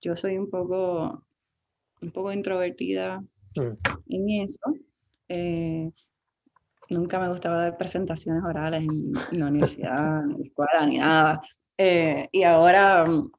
Yo 0.00 0.16
soy 0.16 0.38
un 0.38 0.50
poco, 0.50 1.24
un 2.02 2.12
poco 2.12 2.32
introvertida 2.32 3.20
mm, 3.56 3.72
en 4.08 4.30
eso. 4.44 4.60
Eh, 5.28 5.90
nunca 6.90 7.18
me 7.18 7.28
gustaba 7.28 7.56
dar 7.62 7.76
presentaciones 7.78 8.42
orales 8.44 8.80
en, 8.82 9.26
en 9.30 9.38
la 9.40 9.46
universidad, 9.46 10.22
ni 10.24 10.34
en 10.34 10.40
la 10.40 10.46
escuela, 10.46 10.86
ni 10.86 10.98
nada. 10.98 11.42
Eh, 11.78 12.28
y 12.32 12.42
ahora, 12.44 13.04
mm, 13.06 13.30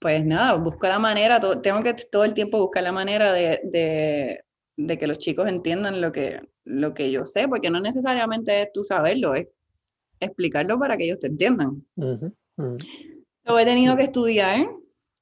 pues 0.00 0.24
nada, 0.24 0.54
busco 0.54 0.86
la 0.88 0.98
manera, 0.98 1.40
tengo 1.62 1.82
que 1.82 1.94
todo 2.10 2.24
el 2.24 2.34
tiempo 2.34 2.58
buscar 2.60 2.82
la 2.82 2.92
manera 2.92 3.32
de, 3.32 3.60
de- 3.64 4.44
de 4.76 4.98
que 4.98 5.06
los 5.06 5.18
chicos 5.18 5.48
entiendan 5.48 6.00
lo 6.00 6.10
que, 6.12 6.40
lo 6.64 6.94
que 6.94 7.10
yo 7.10 7.24
sé, 7.26 7.48
porque 7.48 7.70
no 7.70 7.80
necesariamente 7.80 8.62
es 8.62 8.72
tú 8.72 8.82
saberlo, 8.84 9.34
es 9.34 9.48
explicarlo 10.20 10.78
para 10.78 10.96
que 10.96 11.04
ellos 11.04 11.18
te 11.18 11.28
entiendan. 11.28 11.84
ujú, 11.96 12.32
ujú. 12.56 12.78
Lo 13.44 13.58
he 13.58 13.64
tenido 13.64 13.96
que 13.96 14.04
estudiar, 14.04 14.66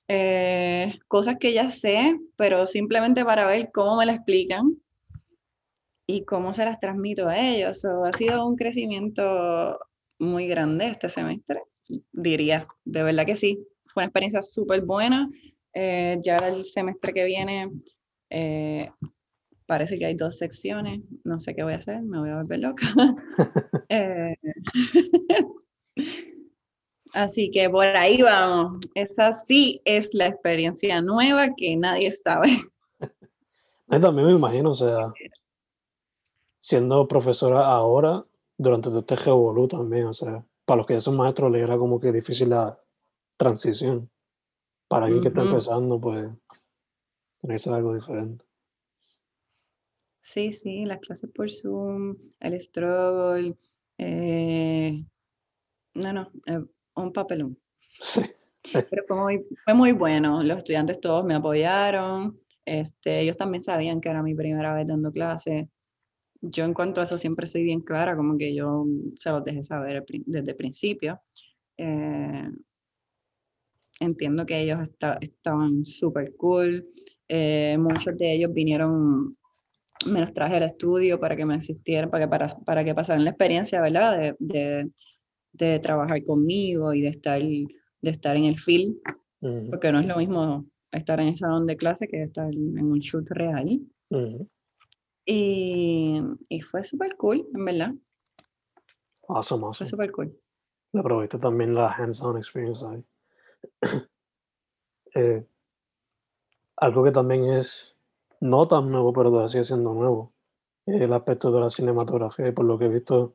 eh, 0.08 0.98
cosas 1.06 1.36
que 1.38 1.52
ya 1.52 1.70
sé, 1.70 2.18
pero 2.36 2.66
simplemente 2.66 3.24
para 3.24 3.46
ver 3.46 3.70
cómo 3.72 3.96
me 3.96 4.06
la 4.06 4.14
explican 4.14 4.76
y 6.06 6.24
cómo 6.24 6.52
se 6.52 6.64
las 6.64 6.80
transmito 6.80 7.28
a 7.28 7.38
ellos. 7.38 7.80
So, 7.80 8.04
ha 8.04 8.12
sido 8.12 8.46
un 8.46 8.56
crecimiento 8.56 9.78
muy 10.18 10.48
grande 10.48 10.88
este 10.88 11.08
semestre, 11.08 11.62
diría, 12.12 12.66
de 12.84 13.02
verdad 13.02 13.26
que 13.26 13.36
sí. 13.36 13.58
Fue 13.86 14.02
una 14.02 14.06
experiencia 14.08 14.42
súper 14.42 14.82
buena. 14.82 15.28
Eh, 15.72 16.18
ya 16.22 16.36
el 16.38 16.64
semestre 16.64 17.12
que 17.12 17.24
viene 17.24 17.70
eh, 18.30 18.90
parece 19.68 19.98
que 19.98 20.06
hay 20.06 20.14
dos 20.14 20.38
secciones. 20.38 21.02
No 21.24 21.38
sé 21.38 21.54
qué 21.54 21.62
voy 21.62 21.74
a 21.74 21.76
hacer, 21.76 22.00
me 22.02 22.18
voy 22.18 22.30
a 22.30 22.36
volver 22.36 22.58
loca. 22.60 22.86
Eh, 23.90 24.36
Así 27.14 27.50
que 27.50 27.70
por 27.70 27.84
ahí 27.84 28.20
vamos. 28.22 28.80
Esa 28.94 29.32
sí 29.32 29.80
es 29.84 30.12
la 30.12 30.26
experiencia 30.26 31.00
nueva 31.00 31.54
que 31.56 31.74
nadie 31.76 32.10
sabe. 32.10 32.48
También 33.88 34.26
me 34.26 34.34
imagino, 34.34 34.72
o 34.72 34.74
sea, 34.74 35.12
siendo 36.60 37.08
profesora 37.08 37.66
ahora, 37.66 38.24
durante 38.58 38.90
todo 38.90 39.00
este 39.00 39.16
revolú 39.16 39.66
también, 39.68 40.06
o 40.06 40.12
sea, 40.12 40.44
para 40.66 40.78
los 40.78 40.86
que 40.86 40.94
ya 40.94 41.00
son 41.00 41.16
maestros 41.16 41.50
le 41.50 41.60
era 41.60 41.78
como 41.78 41.98
que 41.98 42.12
difícil 42.12 42.50
la 42.50 42.78
transición. 43.38 44.10
Para 44.86 45.06
alguien 45.06 45.22
que 45.22 45.28
está 45.28 45.42
empezando, 45.42 45.98
pues, 45.98 46.28
tiene 47.40 47.54
que 47.54 47.58
ser 47.58 47.72
algo 47.72 47.94
diferente. 47.94 48.44
Sí, 50.30 50.52
sí, 50.52 50.84
las 50.84 51.00
clases 51.00 51.30
por 51.34 51.50
Zoom, 51.50 52.16
el 52.40 52.60
struggle. 52.60 53.56
eh, 53.98 55.04
no, 55.94 56.12
no, 56.12 56.30
eh, 56.46 56.60
un 56.96 57.12
papelón. 57.12 57.58
Sí. 58.02 58.22
Pero 58.90 59.04
fue 59.08 59.16
muy, 59.16 59.46
fue 59.64 59.74
muy 59.74 59.92
bueno. 59.92 60.42
Los 60.42 60.58
estudiantes 60.58 61.00
todos 61.00 61.24
me 61.24 61.34
apoyaron. 61.34 62.34
Este, 62.64 63.20
ellos 63.20 63.36
también 63.36 63.62
sabían 63.62 64.00
que 64.00 64.10
era 64.10 64.22
mi 64.22 64.34
primera 64.34 64.74
vez 64.74 64.86
dando 64.86 65.12
clase. 65.12 65.70
Yo 66.42 66.64
en 66.64 66.74
cuanto 66.74 67.00
a 67.00 67.04
eso 67.04 67.18
siempre 67.18 67.46
soy 67.48 67.64
bien 67.64 67.80
clara, 67.80 68.16
como 68.16 68.38
que 68.38 68.54
yo 68.54 68.86
se 69.20 69.30
los 69.30 69.44
dejé 69.44 69.64
saber 69.64 70.04
desde 70.26 70.50
el 70.52 70.56
principio. 70.56 71.20
Eh, 71.78 72.50
entiendo 74.00 74.46
que 74.46 74.60
ellos 74.60 74.80
esta- 74.82 75.18
estaban 75.20 75.84
súper 75.86 76.34
cool. 76.36 76.86
Eh, 77.28 77.76
muchos 77.78 78.16
de 78.16 78.34
ellos 78.34 78.52
vinieron, 78.52 79.36
me 80.06 80.20
los 80.20 80.32
traje 80.32 80.56
al 80.56 80.62
estudio 80.64 81.18
para 81.18 81.36
que 81.36 81.44
me 81.44 81.54
asistieran, 81.54 82.10
para 82.10 82.24
que, 82.24 82.30
para, 82.30 82.48
para 82.64 82.84
que 82.84 82.94
pasaran 82.94 83.24
la 83.24 83.30
experiencia, 83.30 83.80
¿verdad? 83.80 84.18
De, 84.18 84.36
de, 84.38 84.90
de 85.52 85.78
trabajar 85.80 86.22
conmigo 86.24 86.94
y 86.94 87.02
de 87.02 87.08
estar, 87.08 87.40
de 87.40 87.66
estar 88.10 88.36
en 88.36 88.44
el 88.44 88.56
Ujú, 89.40 89.70
porque 89.70 89.92
no 89.92 90.00
es 90.00 90.06
lo 90.06 90.16
mismo 90.16 90.66
estar 90.90 91.20
en 91.20 91.28
el 91.28 91.36
salón 91.36 91.66
de 91.66 91.76
clase 91.76 92.08
que 92.08 92.22
estar 92.22 92.52
en 92.52 92.84
un 92.84 92.98
shoot 92.98 93.28
real. 93.30 93.80
ujú. 94.10 94.48
Y, 95.24 96.20
y 96.48 96.60
fue 96.60 96.82
súper 96.82 97.16
cool, 97.16 97.46
en 97.54 97.64
verdad. 97.64 97.92
Awesome, 99.28 99.60
Fue 99.60 99.68
awesome. 99.68 99.90
súper 99.90 100.12
cool. 100.12 100.40
Le 100.92 101.00
aproveché 101.00 101.38
también 101.38 101.74
la 101.74 101.92
hands-on 101.92 102.38
experience 102.38 102.84
ahí. 102.84 103.04
Eh, 105.14 105.42
algo 106.76 107.02
que 107.02 107.10
también 107.10 107.44
es 107.44 107.96
no 108.40 108.68
tan 108.68 108.90
nuevo, 108.90 109.12
pero 109.12 109.30
todavía 109.30 109.48
sigue 109.48 109.64
siendo 109.64 109.94
nuevo, 109.94 110.32
el 110.86 111.12
aspecto 111.12 111.50
de 111.52 111.60
la 111.60 111.70
cinematografía. 111.70 112.48
Y 112.48 112.52
por 112.52 112.64
lo 112.64 112.78
que 112.78 112.86
he 112.86 112.88
visto, 112.88 113.34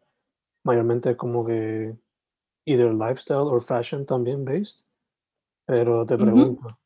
mayormente 0.64 1.12
es 1.12 1.18
como 1.18 1.46
que 1.46 1.96
either 2.66 2.94
lifestyle 2.94 3.48
or 3.48 3.64
fashion 3.64 4.06
también 4.06 4.46
based. 4.46 4.84
Pero 5.66 6.06
te 6.06 6.18
pregunto, 6.18 6.78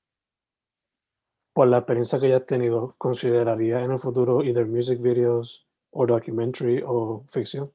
por 1.54 1.68
la 1.68 1.80
experiencia 1.80 2.20
que 2.20 2.30
ya 2.30 2.38
has 2.38 2.46
tenido, 2.46 2.94
¿considerarías 3.00 3.84
en 3.84 3.92
el 3.92 4.00
futuro 4.00 4.44
either 4.44 4.68
music 4.68 5.02
videos 5.02 5.66
o 5.90 6.06
documentary 6.06 6.84
o 6.86 7.26
ficción? 7.32 7.72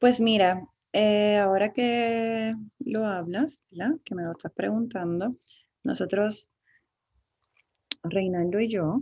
Pues 0.00 0.20
mira, 0.20 0.68
eh, 0.92 1.38
ahora 1.38 1.72
que 1.72 2.54
lo 2.80 3.06
hablas, 3.06 3.62
¿verdad? 3.70 3.96
Que 4.04 4.14
me 4.14 4.24
lo 4.24 4.32
estás 4.32 4.52
preguntando, 4.52 5.36
nosotros, 5.84 6.48
Reinaldo 8.04 8.60
y 8.60 8.68
yo, 8.68 9.00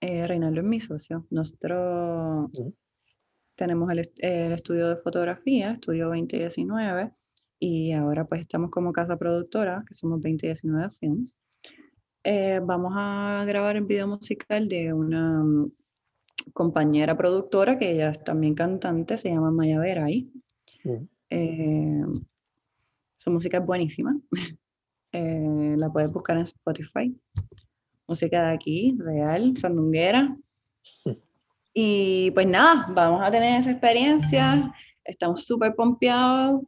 eh, 0.00 0.26
Reinaldo 0.26 0.60
es 0.60 0.66
mi 0.66 0.80
socio, 0.80 1.26
nosotros 1.30 2.50
tenemos 3.54 3.90
el, 3.90 4.00
est- 4.00 4.18
el 4.18 4.52
estudio 4.52 4.88
de 4.88 4.96
fotografía, 4.96 5.72
Estudio 5.72 6.08
2019, 6.08 7.12
y 7.60 7.92
ahora 7.92 8.24
pues 8.26 8.40
estamos 8.42 8.70
como 8.70 8.92
casa 8.92 9.16
productora, 9.16 9.84
que 9.86 9.94
somos 9.94 10.20
2019 10.20 10.90
Films. 10.98 11.36
Eh, 12.24 12.60
vamos 12.62 12.92
a 12.96 13.44
grabar 13.46 13.76
el 13.76 13.84
video 13.84 14.08
musical 14.08 14.68
de 14.68 14.92
una 14.92 15.42
mm, 15.44 15.72
compañera 16.52 17.16
productora 17.16 17.78
que 17.78 17.92
ella 17.92 18.10
es 18.10 18.24
también 18.24 18.54
cantante, 18.54 19.18
se 19.18 19.28
llama 19.30 19.50
Maya 19.52 19.78
Veray. 19.78 20.30
Eh, 21.30 22.02
su 23.16 23.30
música 23.30 23.58
es 23.58 23.66
buenísima. 23.66 24.18
Eh, 25.14 25.74
la 25.76 25.90
puedes 25.92 26.10
buscar 26.10 26.38
en 26.38 26.44
Spotify. 26.44 27.14
Música 28.06 28.48
de 28.48 28.54
aquí, 28.54 28.96
real, 28.98 29.56
sandunguera. 29.56 30.36
Y 31.74 32.30
pues 32.32 32.46
nada, 32.46 32.86
vamos 32.90 33.22
a 33.22 33.30
tener 33.30 33.60
esa 33.60 33.70
experiencia, 33.70 34.74
estamos 35.04 35.44
súper 35.44 35.74
pompeados 35.74 36.62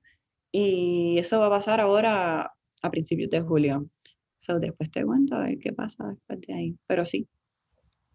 y 0.51 1.19
eso 1.19 1.41
va 1.41 1.47
a 1.47 1.51
pasar 1.51 1.81
ahora 1.81 2.55
a 2.83 2.91
principios 2.91 3.31
de 3.31 3.43
julio. 3.43 3.87
So, 4.39 4.59
después 4.59 4.91
te 4.91 5.05
cuento 5.05 5.37
a 5.37 5.41
ver 5.41 5.59
qué 5.59 5.73
pasa 5.73 6.07
después 6.07 6.41
de 6.43 6.55
ahí. 6.55 6.79
Pero 6.87 7.05
sí, 7.05 7.27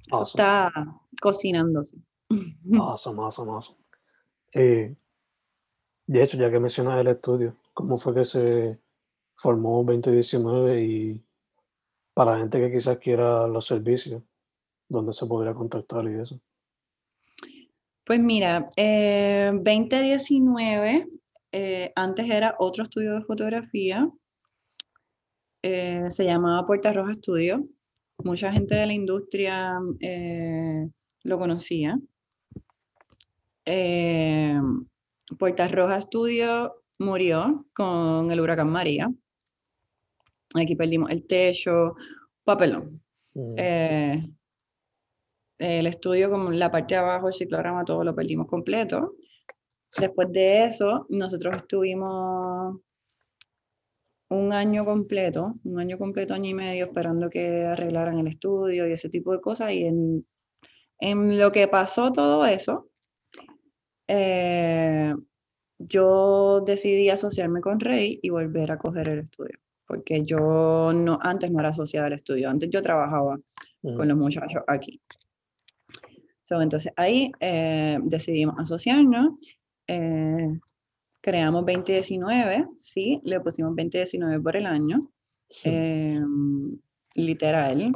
eso 0.08 0.24
está 0.24 0.72
cocinándose. 1.22 1.98
Awesome, 2.80 3.20
awesome, 3.22 3.52
awesome. 3.52 3.78
Eh, 4.54 4.96
de 6.06 6.24
hecho, 6.24 6.38
ya 6.38 6.52
que 6.52 6.60
mencionas 6.60 7.00
el 7.00 7.08
estudio, 7.08 7.56
¿cómo 7.74 7.98
fue 7.98 8.14
que 8.14 8.26
se 8.26 8.80
formó 9.36 9.84
2019 9.84 10.84
y 10.84 11.26
para 12.20 12.34
la 12.34 12.40
gente 12.40 12.60
que 12.60 12.70
quizás 12.70 12.98
quiera 12.98 13.48
los 13.48 13.66
servicios, 13.66 14.22
dónde 14.90 15.14
se 15.14 15.26
podría 15.26 15.54
contactar 15.54 16.04
y 16.04 16.20
eso? 16.20 16.38
Pues 18.04 18.20
mira, 18.20 18.70
2019, 18.76 20.92
eh, 20.92 21.08
eh, 21.54 21.94
antes 21.96 22.30
era 22.30 22.58
otro 22.60 22.84
estudio 22.84 23.14
de 23.14 23.22
fotografía, 23.22 24.10
eh, 25.64 26.12
se 26.12 26.26
llamaba 26.26 26.68
Puerta 26.68 26.92
Roja 26.92 27.12
Estudio. 27.12 27.66
Mucha 28.26 28.52
gente 28.52 28.76
de 28.76 28.88
la 28.88 28.94
industria 28.94 29.80
lo 31.24 31.40
conocía. 31.40 31.98
Puerta 35.38 35.68
Roja 35.70 35.96
Estudio 35.96 36.84
murió 36.98 37.66
con 37.74 38.30
el 38.30 38.42
huracán 38.42 38.70
María. 38.70 39.10
Aquí 40.56 40.76
perdimos 40.76 41.10
el 41.12 41.26
techo, 41.26 41.96
papelón. 42.44 43.02
Mm. 43.36 43.54
Eh, 43.58 44.30
el 45.60 45.88
estudio, 45.88 46.30
como 46.30 46.52
la 46.52 46.72
parte 46.72 46.96
de 46.96 47.02
abajo, 47.02 47.28
el 47.28 47.34
ciclograma, 47.34 47.86
todo 47.86 48.04
lo 48.04 48.16
perdimos 48.16 48.48
completo. 48.48 49.16
Después 49.98 50.32
de 50.32 50.66
eso, 50.66 51.06
nosotros 51.10 51.58
estuvimos 51.58 52.80
un 54.30 54.54
año 54.54 54.86
completo, 54.86 55.56
un 55.64 55.80
año 55.80 55.98
completo, 55.98 56.34
año 56.34 56.50
y 56.50 56.54
medio, 56.54 56.86
esperando 56.86 57.30
que 57.30 57.66
arreglaran 57.66 58.20
el 58.20 58.28
estudio 58.28 58.88
y 58.88 58.94
ese 58.94 59.10
tipo 59.10 59.32
de 59.34 59.42
cosas. 59.42 59.72
Y 59.74 59.86
en, 59.86 60.26
en 61.00 61.40
lo 61.40 61.52
que 61.52 61.68
pasó 61.68 62.12
todo 62.12 62.46
eso, 62.46 62.90
eh, 64.08 65.14
yo 65.80 66.62
decidí 66.62 67.10
asociarme 67.10 67.62
con 67.62 67.80
Rey 67.80 68.20
y 68.22 68.30
volver 68.30 68.72
a 68.72 68.78
coger 68.78 69.10
el 69.10 69.20
estudio, 69.20 69.58
porque 69.90 70.24
yo 70.24 70.94
no, 70.94 71.18
antes 71.20 71.50
no 71.50 71.60
era 71.60 71.70
asociada 71.70 72.06
al 72.06 72.14
estudio, 72.14 72.48
antes 72.48 72.70
yo 72.70 72.80
trabajaba 72.80 73.40
con 73.82 74.08
los 74.08 74.16
muchachos 74.16 74.62
aquí. 74.68 75.02
entonces 76.52 76.94
ahí 76.96 77.32
eh, 77.40 77.98
decidimos 78.04 78.54
asociarnos, 78.60 79.34
eh, 79.88 80.60
creamos 81.22 81.66
2019, 81.66 82.68
sí, 82.78 83.20
le 83.24 83.40
pusimos 83.40 83.72
2019 83.76 84.40
por 84.40 84.58
el 84.58 84.68
año, 84.68 85.10
em, 85.64 86.78
literal, 87.16 87.92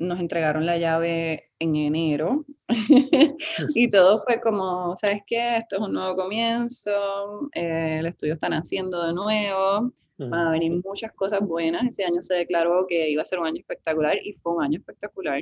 nos 0.00 0.18
entregaron 0.18 0.66
la 0.66 0.78
llave 0.78 1.52
en 1.58 1.76
enero 1.76 2.44
y 3.74 3.88
todo 3.88 4.22
fue 4.24 4.40
como, 4.40 4.94
¿sabes 4.96 5.22
qué? 5.26 5.56
Esto 5.56 5.76
es 5.76 5.82
un 5.82 5.92
nuevo 5.92 6.16
comienzo, 6.16 7.48
eh, 7.54 7.98
el 8.00 8.06
estudio 8.06 8.34
está 8.34 8.48
naciendo 8.48 9.06
de 9.06 9.12
nuevo, 9.12 9.92
van 10.18 10.34
a 10.34 10.50
venir 10.50 10.72
muchas 10.84 11.12
cosas 11.12 11.40
buenas. 11.40 11.84
Ese 11.86 12.04
año 12.04 12.22
se 12.22 12.34
declaró 12.34 12.86
que 12.88 13.10
iba 13.10 13.22
a 13.22 13.26
ser 13.26 13.38
un 13.38 13.46
año 13.46 13.58
espectacular 13.60 14.18
y 14.22 14.34
fue 14.34 14.54
un 14.54 14.62
año 14.62 14.78
espectacular 14.78 15.40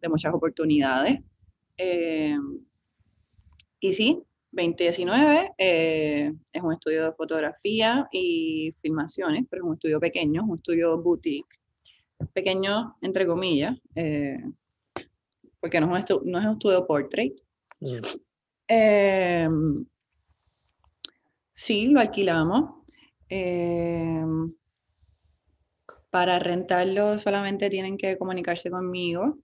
de 0.00 0.08
muchas 0.08 0.34
oportunidades. 0.34 1.20
Eh, 1.76 2.36
y 3.80 3.92
sí, 3.92 4.22
2019 4.52 5.54
eh, 5.58 6.32
es 6.52 6.62
un 6.62 6.72
estudio 6.72 7.06
de 7.06 7.12
fotografía 7.12 8.08
y 8.12 8.74
filmaciones, 8.80 9.44
pero 9.50 9.64
es 9.64 9.68
un 9.68 9.74
estudio 9.74 10.00
pequeño, 10.00 10.44
un 10.44 10.56
estudio 10.56 11.00
boutique 11.02 11.58
pequeño, 12.32 12.96
entre 13.02 13.26
comillas, 13.26 13.76
eh, 13.94 14.38
porque 15.64 15.80
no 15.80 15.96
es, 15.96 16.04
un 16.10 16.30
no 16.30 16.38
es 16.38 16.44
un 16.44 16.52
estudio 16.52 16.86
portrait. 16.86 17.40
Eh, 18.68 19.48
sí, 21.52 21.86
lo 21.86 22.00
alquilamos. 22.00 22.84
Eh, 23.30 24.22
para 26.10 26.38
rentarlo 26.38 27.16
solamente 27.16 27.70
tienen 27.70 27.96
que 27.96 28.18
comunicarse 28.18 28.70
conmigo 28.70 29.38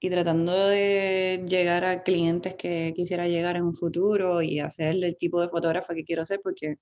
y 0.00 0.10
tratando 0.10 0.68
de 0.68 1.44
llegar 1.46 1.84
a 1.84 2.02
clientes 2.02 2.54
que 2.54 2.92
quisiera 2.96 3.28
llegar 3.28 3.56
en 3.56 3.64
un 3.64 3.74
futuro 3.76 4.42
y 4.42 4.60
hacer 4.60 4.96
el 5.02 5.16
tipo 5.16 5.40
de 5.40 5.48
fotógrafa 5.48 5.94
que 5.94 6.04
quiero 6.04 6.24
ser 6.24 6.40
porque 6.42 6.76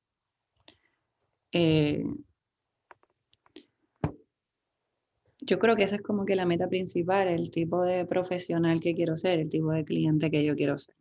eh, 1.52 2.02
yo 5.42 5.58
creo 5.58 5.76
que 5.76 5.84
esa 5.84 5.96
es 5.96 6.02
como 6.02 6.24
que 6.24 6.36
la 6.36 6.46
meta 6.46 6.68
principal, 6.68 7.28
el 7.28 7.50
tipo 7.50 7.82
de 7.82 8.04
profesional 8.04 8.80
que 8.80 8.94
quiero 8.94 9.16
ser, 9.16 9.40
el 9.40 9.48
tipo 9.48 9.70
de 9.72 9.84
cliente 9.84 10.30
que 10.30 10.44
yo 10.44 10.54
quiero 10.54 10.78
ser. 10.78 10.94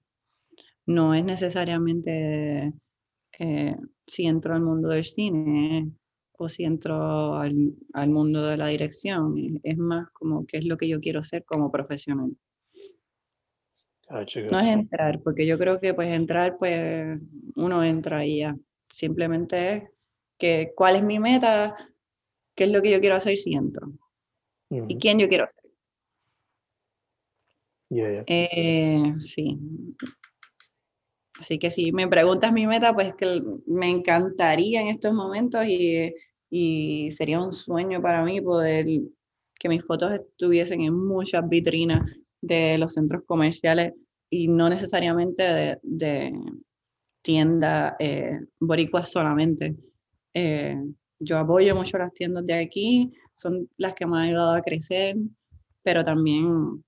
No 0.86 1.14
es 1.14 1.24
necesariamente 1.24 2.74
eh, 3.38 3.76
si 4.08 4.26
entro 4.26 4.54
al 4.54 4.62
mundo 4.62 4.90
del 4.90 5.04
cine 5.04 5.92
o 6.38 6.48
si 6.48 6.64
entro 6.64 7.36
al, 7.36 8.10
mundo 8.10 8.48
de 8.48 8.58
la 8.58 8.68
dirección, 8.68 9.60
es 9.62 9.78
más 9.78 10.10
como 10.12 10.46
qué 10.46 10.58
es 10.58 10.66
lo 10.66 10.78
que 10.78 10.88
yo 10.88 11.00
quiero 11.02 11.22
ser 11.22 11.44
como 11.44 11.70
profesional. 11.70 12.32
no 14.10 14.60
es 14.60 14.68
entrar, 14.68 15.22
porque 15.22 15.46
yo 15.46 15.60
creo 15.60 15.80
que 15.82 15.94
pues 15.94 16.08
entrar, 16.08 16.58
pues 16.58 17.20
uno 17.56 17.84
entra 17.84 18.26
y 18.26 18.40
ya. 18.40 18.56
simplemente 18.94 19.76
es 19.76 19.84
que 20.38 20.72
cuál 20.76 20.96
es 20.96 21.04
mi 21.04 21.20
meta, 21.20 21.76
qué 22.56 22.64
es 22.64 22.72
lo 22.72 22.82
que 22.82 22.92
yo 22.92 23.02
quiero 23.02 23.18
hacer 23.18 23.38
entro 24.70 24.88
y 24.90 25.00
quién 25.00 25.20
yo 25.20 25.28
quiero 25.28 25.46
ser. 25.46 25.72
Yeah, 27.92 28.10
yeah. 28.12 28.24
Eh, 28.28 29.16
sí. 29.20 29.58
Así 31.40 31.58
que 31.58 31.72
si 31.72 31.92
me 31.92 32.08
preguntas 32.08 32.52
mi 32.52 32.68
meta, 32.68 32.94
pues 32.94 33.16
que 33.16 33.42
me 33.66 33.90
encantaría 33.90 34.82
en 34.82 34.90
estos 34.90 35.14
momentos 35.14 35.66
y, 35.66 36.14
y 36.50 37.12
sería 37.12 37.42
un 37.42 37.54
sueño 37.54 38.02
para 38.02 38.24
mí 38.24 38.42
poder 38.42 38.86
que 39.58 39.70
mis 39.70 39.86
fotos 39.86 40.12
estuviesen 40.14 40.82
en 40.82 40.94
muchas 40.94 41.48
vitrinas 41.48 42.02
de 42.42 42.78
los 42.78 42.94
centros 42.94 43.24
comerciales 43.26 43.94
y 44.30 44.48
no 44.48 44.70
necesariamente 44.70 45.44
de, 45.44 45.80
de 45.82 46.34
tiendas 47.22 47.94
eh, 48.00 48.40
boricuas 48.60 49.12
solamente. 49.12 49.76
Eh, 50.34 50.78
yo 51.20 51.38
apoyo 51.38 51.76
mucho 51.76 51.98
las 51.98 52.14
tiendas 52.14 52.46
de 52.46 52.54
aquí, 52.54 53.12
son 53.40 53.70
las 53.78 53.96
que 53.96 54.06
me 54.06 54.18
han 54.18 54.24
ayudado 54.24 54.56
a 54.56 54.62
crecer, 54.62 55.16
pero 55.82 56.04
también 56.04 56.84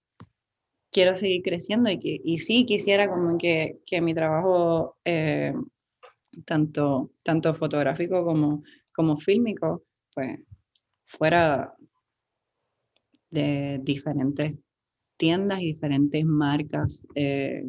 quiero 0.91 1.15
seguir 1.15 1.43
creciendo 1.43 1.89
y, 1.89 1.97
que, 1.97 2.19
y 2.21 2.39
sí 2.39 2.65
quisiera 2.65 3.09
como 3.09 3.37
que, 3.37 3.79
que 3.85 4.01
mi 4.01 4.13
trabajo, 4.13 4.97
eh, 5.05 5.53
tanto, 6.43 7.11
tanto 7.23 7.53
fotográfico 7.53 8.25
como, 8.25 8.63
como 8.93 9.17
fílmico, 9.17 9.85
pues 10.13 10.41
fuera 11.05 11.73
de 13.29 13.79
diferentes 13.81 14.61
tiendas 15.15 15.61
y 15.61 15.67
diferentes 15.67 16.25
marcas 16.25 17.07
eh, 17.15 17.63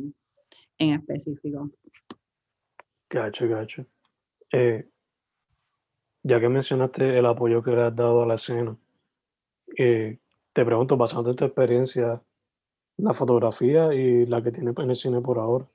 en 0.79 0.90
específico. 0.90 1.71
Gacho, 3.09 3.47
gacho. 3.47 3.87
Eh, 4.51 4.88
ya 6.22 6.40
que 6.40 6.48
mencionaste 6.48 7.18
el 7.18 7.26
apoyo 7.26 7.62
que 7.62 7.72
le 7.72 7.82
has 7.82 7.96
dado 7.96 8.22
a 8.22 8.26
la 8.26 8.35
escena, 8.35 8.76
eh, 9.76 10.18
te 10.52 10.64
pregunto, 10.64 10.96
basado 10.96 11.30
en 11.30 11.37
tu 11.37 11.44
experiencia, 11.44 12.22
la 12.98 13.14
fotografía 13.14 13.92
y 13.94 14.26
la 14.26 14.42
que 14.42 14.52
tiene 14.52 14.72
en 14.76 14.90
el 14.90 14.96
cine 14.96 15.20
por 15.20 15.38
ahora, 15.38 15.66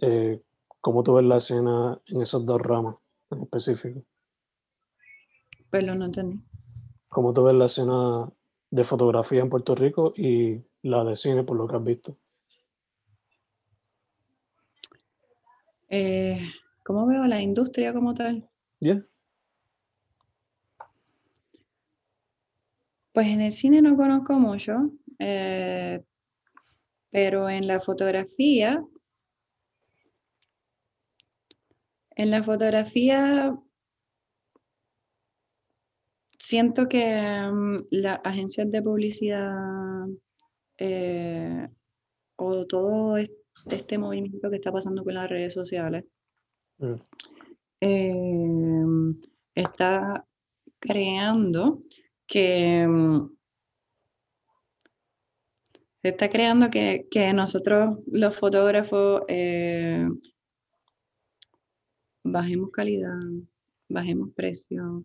eh, 0.00 0.42
¿cómo 0.80 1.02
tú 1.02 1.14
ves 1.14 1.24
la 1.24 1.36
escena 1.36 2.00
en 2.06 2.22
esas 2.22 2.44
dos 2.44 2.60
ramas 2.60 2.96
en 3.30 3.42
específico? 3.42 4.02
Pero 5.70 5.94
no 5.94 6.06
entendí. 6.06 6.40
¿Cómo 7.08 7.32
tú 7.32 7.44
ves 7.44 7.54
la 7.54 7.66
escena 7.66 8.30
de 8.70 8.84
fotografía 8.84 9.40
en 9.40 9.50
Puerto 9.50 9.74
Rico 9.74 10.12
y 10.16 10.62
la 10.82 11.04
de 11.04 11.16
cine 11.16 11.44
por 11.44 11.56
lo 11.56 11.66
que 11.66 11.76
has 11.76 11.84
visto? 11.84 12.16
Eh, 15.88 16.40
¿Cómo 16.84 17.06
veo 17.06 17.24
la 17.26 17.40
industria 17.40 17.92
como 17.92 18.14
tal? 18.14 18.48
Yeah. 18.78 19.04
Pues 23.20 23.32
en 23.32 23.42
el 23.42 23.52
cine 23.52 23.82
no 23.82 23.98
conozco 23.98 24.32
mucho, 24.38 24.92
eh, 25.18 26.02
pero 27.10 27.50
en 27.50 27.66
la 27.66 27.78
fotografía, 27.78 28.82
en 32.16 32.30
la 32.30 32.42
fotografía 32.42 33.54
siento 36.38 36.88
que 36.88 37.04
mm, 37.52 37.88
las 37.90 38.20
agencias 38.24 38.70
de 38.70 38.80
publicidad 38.80 40.06
eh, 40.78 41.68
o 42.36 42.64
todo 42.64 43.18
es- 43.18 43.32
este 43.66 43.98
movimiento 43.98 44.48
que 44.48 44.56
está 44.56 44.72
pasando 44.72 45.04
con 45.04 45.12
las 45.12 45.28
redes 45.28 45.52
sociales 45.52 46.06
Mm. 46.78 46.94
eh, 47.82 48.84
está 49.54 50.26
creando 50.78 51.82
que 52.30 52.86
mm, 52.86 53.28
se 56.02 56.08
está 56.08 56.30
creando 56.30 56.70
que, 56.70 57.08
que 57.10 57.32
nosotros 57.34 57.98
los 58.06 58.36
fotógrafos 58.36 59.22
eh, 59.28 60.08
bajemos 62.22 62.70
calidad, 62.70 63.18
bajemos 63.88 64.30
precio, 64.34 65.04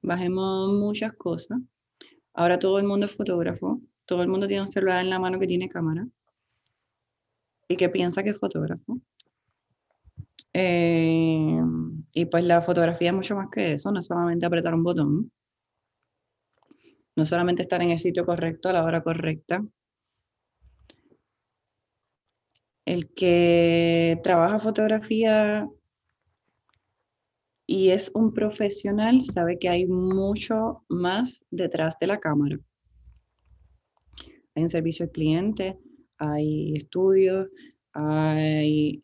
bajemos 0.00 0.72
muchas 0.72 1.12
cosas. 1.14 1.58
Ahora 2.32 2.58
todo 2.58 2.78
el 2.78 2.86
mundo 2.86 3.06
es 3.06 3.12
fotógrafo, 3.12 3.80
todo 4.06 4.22
el 4.22 4.28
mundo 4.28 4.46
tiene 4.46 4.62
un 4.62 4.70
celular 4.70 5.04
en 5.04 5.10
la 5.10 5.18
mano 5.18 5.40
que 5.40 5.48
tiene 5.48 5.68
cámara 5.68 6.06
y 7.68 7.76
que 7.76 7.88
piensa 7.88 8.22
que 8.22 8.30
es 8.30 8.38
fotógrafo. 8.38 9.00
Eh, 10.54 11.60
y 12.12 12.24
pues 12.26 12.44
la 12.44 12.62
fotografía 12.62 13.08
es 13.08 13.14
mucho 13.14 13.34
más 13.34 13.48
que 13.50 13.72
eso, 13.72 13.90
no 13.90 13.98
es 13.98 14.06
solamente 14.06 14.46
apretar 14.46 14.74
un 14.74 14.82
botón, 14.82 15.32
no 17.16 17.24
solamente 17.26 17.62
estar 17.62 17.82
en 17.82 17.90
el 17.90 17.98
sitio 17.98 18.24
correcto 18.24 18.68
a 18.68 18.72
la 18.72 18.84
hora 18.84 19.02
correcta. 19.02 19.64
El 22.84 23.12
que 23.14 24.20
trabaja 24.22 24.58
fotografía 24.58 25.68
y 27.66 27.90
es 27.90 28.10
un 28.14 28.34
profesional 28.34 29.22
sabe 29.22 29.58
que 29.58 29.68
hay 29.68 29.86
mucho 29.86 30.84
más 30.88 31.44
detrás 31.50 31.96
de 32.00 32.06
la 32.08 32.18
cámara. 32.18 32.58
Hay 34.54 34.62
un 34.62 34.70
servicio 34.70 35.04
al 35.04 35.12
cliente, 35.12 35.78
hay 36.18 36.74
estudios, 36.74 37.48
hay 37.92 39.02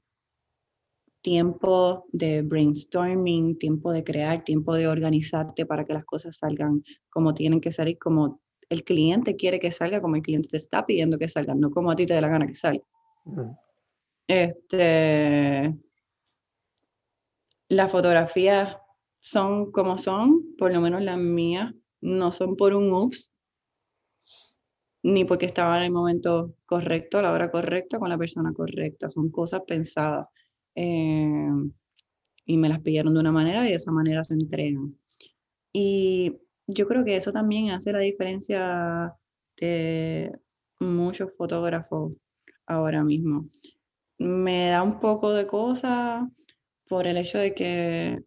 tiempo 1.21 2.07
de 2.13 2.43
brainstorming, 2.43 3.59
tiempo 3.59 3.93
de 3.93 4.05
crear, 4.05 4.45
tiempo 4.45 4.75
de 4.75 4.87
organizarte 4.87 5.67
para 5.67 5.85
que 5.85 5.95
las 5.95 6.05
cosas 6.05 6.37
salgan 6.37 6.83
como 7.11 7.35
tienen 7.35 7.61
que 7.61 7.73
salir, 7.73 7.99
como 7.99 8.41
el 8.69 8.85
cliente 8.85 9.37
quiere 9.37 9.59
que 9.59 9.71
salga, 9.71 10.01
como 10.01 10.17
el 10.17 10.23
cliente 10.23 10.49
te 10.49 10.57
está 10.57 10.87
pidiendo 10.87 11.19
que 11.19 11.29
salga, 11.29 11.55
no 11.55 11.71
como 11.71 11.91
a 11.91 11.97
ti 11.97 12.07
te 12.07 12.15
dé 12.15 12.21
la 12.21 12.29
gana 12.29 12.47
que 12.47 12.55
salga. 12.55 12.85
Este, 14.27 15.75
las 17.69 17.91
fotografías 17.91 18.77
son 19.21 19.73
como 19.73 19.99
son, 19.99 20.55
por 20.57 20.73
lo 20.73 20.81
menos 20.81 21.03
las 21.03 21.19
mías, 21.19 21.75
no 22.01 22.31
son 22.33 22.57
por 22.57 22.75
un 22.75 22.93
ups, 22.93 23.35
ni 25.03 25.25
porque 25.25 25.47
estaba 25.47 25.79
en 25.79 25.85
el 25.85 25.91
momento 25.91 26.55
correcto, 26.67 27.19
a 27.19 27.23
la 27.23 27.33
hora 27.33 27.51
correcta, 27.51 27.99
con 27.99 28.09
la 28.09 28.19
persona 28.19 28.53
correcta, 28.53 29.09
son 29.09 29.31
cosas 29.31 29.63
pensadas. 29.67 30.27
Eh, 30.75 31.49
y 32.45 32.57
me 32.57 32.69
las 32.69 32.81
pidieron 32.81 33.15
de 33.15 33.21
una 33.21 33.33
manera 33.33 33.67
y 33.67 33.71
de 33.71 33.77
esa 33.77 33.93
manera 33.93 34.25
se 34.25 34.35
entregan. 34.35 34.97
Y 35.73 36.39
yo 36.67 36.87
creo 36.89 37.05
que 37.05 37.17
eso 37.17 37.33
también 37.33 37.71
hace 37.71 37.93
la 37.93 38.01
diferencia 38.01 39.15
de 39.57 40.33
muchos 40.81 41.31
fotógrafos 41.37 42.13
ahora 42.67 43.05
mismo. 43.05 43.49
Me 44.19 44.71
da 44.71 44.83
un 44.83 44.99
poco 45.01 45.33
de 45.33 45.47
cosa 45.47 46.29
por 46.89 47.07
el 47.07 47.19
hecho 47.19 47.39
de 47.39 47.55
que 47.55 48.19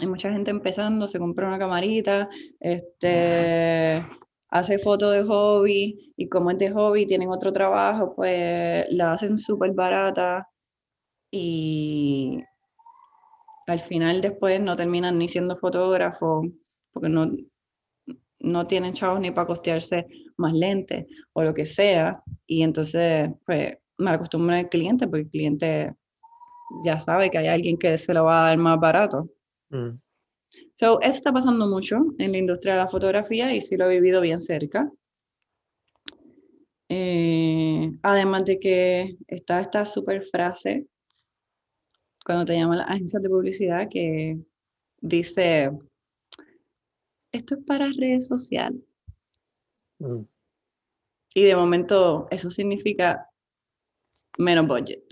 hay 0.00 0.06
mucha 0.06 0.32
gente 0.32 0.50
empezando, 0.50 1.08
se 1.08 1.18
compra 1.18 1.48
una 1.48 1.58
camarita, 1.58 2.28
este, 2.60 4.04
hace 4.48 4.78
fotos 4.78 5.12
de 5.12 5.24
hobby 5.24 6.12
y 6.16 6.28
como 6.28 6.50
es 6.50 6.58
de 6.58 6.70
hobby, 6.70 7.06
tienen 7.06 7.28
otro 7.30 7.52
trabajo, 7.52 8.14
pues 8.14 8.86
la 8.90 9.12
hacen 9.12 9.38
súper 9.38 9.72
barata 9.72 10.48
y 11.36 12.44
al 13.66 13.80
final 13.80 14.20
después 14.20 14.60
no 14.60 14.76
terminan 14.76 15.18
ni 15.18 15.28
siendo 15.28 15.56
fotógrafos 15.56 16.46
porque 16.92 17.08
no, 17.08 17.28
no 18.38 18.66
tienen 18.68 18.94
chavos 18.94 19.18
ni 19.18 19.32
para 19.32 19.48
costearse 19.48 20.06
más 20.36 20.52
lentes 20.52 21.06
o 21.32 21.42
lo 21.42 21.52
que 21.52 21.66
sea. 21.66 22.22
Y 22.46 22.62
entonces, 22.62 23.30
pues, 23.44 23.76
me 23.98 24.12
acostumbro 24.12 24.54
al 24.54 24.68
cliente 24.68 25.08
porque 25.08 25.22
el 25.22 25.30
cliente 25.30 25.94
ya 26.84 27.00
sabe 27.00 27.32
que 27.32 27.38
hay 27.38 27.48
alguien 27.48 27.78
que 27.78 27.98
se 27.98 28.14
lo 28.14 28.22
va 28.22 28.44
a 28.44 28.48
dar 28.50 28.58
más 28.58 28.78
barato. 28.78 29.28
Mm. 29.70 29.98
So, 30.76 31.00
eso 31.00 31.16
está 31.16 31.32
pasando 31.32 31.66
mucho 31.66 31.96
en 32.18 32.30
la 32.30 32.38
industria 32.38 32.74
de 32.74 32.82
la 32.82 32.88
fotografía 32.88 33.52
y 33.52 33.60
sí 33.60 33.76
lo 33.76 33.86
he 33.86 33.94
vivido 34.00 34.20
bien 34.20 34.40
cerca. 34.40 34.88
Eh, 36.88 37.90
además 38.02 38.44
de 38.44 38.60
que 38.60 39.16
está 39.26 39.60
esta 39.60 39.84
super 39.84 40.22
frase 40.30 40.86
cuando 42.24 42.44
te 42.44 42.56
llaman 42.56 42.78
las 42.78 42.88
agencias 42.88 43.22
de 43.22 43.28
publicidad 43.28 43.88
que 43.90 44.38
dice, 45.00 45.70
esto 47.32 47.54
es 47.54 47.64
para 47.64 47.90
redes 47.90 48.26
sociales. 48.26 48.80
Mm. 49.98 50.22
Y 51.34 51.42
de 51.42 51.56
momento 51.56 52.26
eso 52.30 52.50
significa 52.50 53.28
menos 54.38 54.66
budget. 54.66 55.04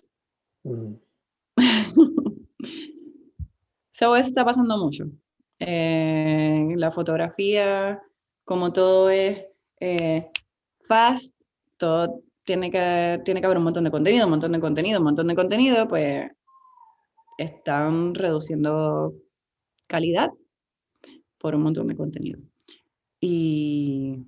Mm. 0.64 0.94
So, 3.94 4.16
eso 4.16 4.30
está 4.30 4.44
pasando 4.44 4.78
mucho. 4.78 5.04
Eh, 5.60 6.74
la 6.76 6.90
fotografía, 6.90 8.02
como 8.44 8.72
todo 8.72 9.10
es 9.10 9.44
eh, 9.78 10.28
fast, 10.80 11.36
todo 11.76 12.22
tiene 12.42 12.70
que, 12.70 13.20
tiene 13.24 13.40
que 13.40 13.46
haber 13.46 13.58
un 13.58 13.64
montón 13.64 13.84
de 13.84 13.90
contenido, 13.92 14.24
un 14.24 14.30
montón 14.30 14.52
de 14.52 14.60
contenido, 14.60 14.98
un 14.98 15.04
montón 15.04 15.28
de 15.28 15.36
contenido, 15.36 15.86
pues 15.86 16.28
están 17.42 18.14
reduciendo 18.14 19.14
calidad 19.86 20.30
por 21.38 21.54
un 21.54 21.62
montón 21.62 21.88
de 21.88 21.96
contenido. 21.96 22.40
Y 23.20 24.26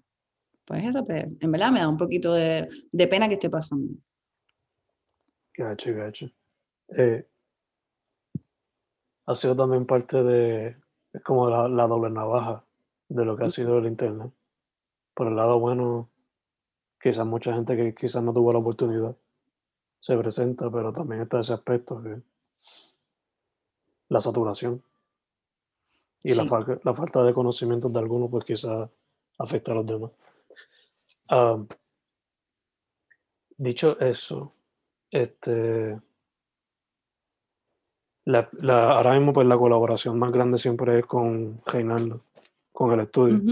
pues 0.64 0.84
eso, 0.84 1.04
pues, 1.04 1.26
en 1.40 1.52
verdad 1.52 1.72
me 1.72 1.80
da 1.80 1.88
un 1.88 1.96
poquito 1.96 2.32
de, 2.32 2.68
de 2.92 3.08
pena 3.08 3.28
que 3.28 3.34
esté 3.34 3.50
pasando. 3.50 3.94
Gacho, 5.56 5.94
gacho. 5.94 6.30
Eh, 6.88 7.26
ha 9.26 9.34
sido 9.34 9.56
también 9.56 9.86
parte 9.86 10.22
de, 10.22 10.76
es 11.12 11.22
como 11.22 11.48
la, 11.48 11.68
la 11.68 11.86
doble 11.86 12.10
navaja 12.10 12.64
de 13.08 13.24
lo 13.24 13.36
que 13.36 13.44
ha 13.44 13.50
sido 13.50 13.78
el 13.78 13.86
Internet. 13.86 14.32
Por 15.14 15.28
el 15.28 15.36
lado 15.36 15.58
bueno, 15.60 16.10
quizás 17.00 17.26
mucha 17.26 17.54
gente 17.54 17.76
que 17.76 17.94
quizás 17.94 18.22
no 18.22 18.32
tuvo 18.32 18.52
la 18.52 18.58
oportunidad 18.58 19.16
se 20.04 20.18
presenta, 20.18 20.70
pero 20.70 20.92
también 20.92 21.22
está 21.22 21.40
ese 21.40 21.54
aspecto 21.54 22.02
que 22.02 22.20
la 24.08 24.20
saturación 24.20 24.82
y 26.22 26.34
la, 26.34 26.46
falta 26.46 27.22
de 27.22 27.34
conocimientos 27.34 27.92
de 27.92 27.98
algunos, 27.98 28.30
pues 28.30 28.44
quizás 28.44 28.88
afecta 29.38 29.72
a 29.72 29.74
los 29.74 29.86
demás. 29.86 30.10
Dicho 33.56 34.00
eso, 34.00 34.52
este, 35.10 36.00
la, 38.24 38.48
la- 38.52 38.92
ahora 38.92 39.12
mismo 39.14 39.32
pues 39.32 39.46
la 39.46 39.58
colaboración 39.58 40.18
más 40.18 40.32
grande 40.32 40.58
siempre 40.58 40.98
es 40.98 41.06
con 41.06 41.60
Reinaldo, 41.66 42.20
con 42.72 42.92
el 42.92 43.00
estudio. 43.00 43.42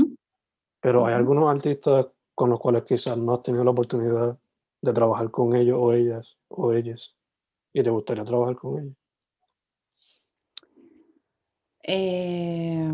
Pero 0.80 1.06
hay 1.06 1.14
algunos 1.14 1.54
artistas 1.54 2.06
con 2.34 2.50
los 2.50 2.58
cuales 2.58 2.84
quizás 2.84 3.16
no 3.16 3.34
has 3.34 3.42
tenido 3.42 3.64
la 3.64 3.70
oportunidad 3.70 4.38
de 4.80 4.92
trabajar 4.92 5.30
con 5.30 5.54
ellos 5.54 5.78
o 5.80 5.92
ellas 5.92 6.38
o 6.48 6.72
ellas 6.72 7.14
y 7.72 7.82
te 7.82 7.90
gustaría 7.90 8.24
trabajar 8.24 8.56
con 8.56 8.80
ellos. 8.80 8.96
Eh, 11.84 12.92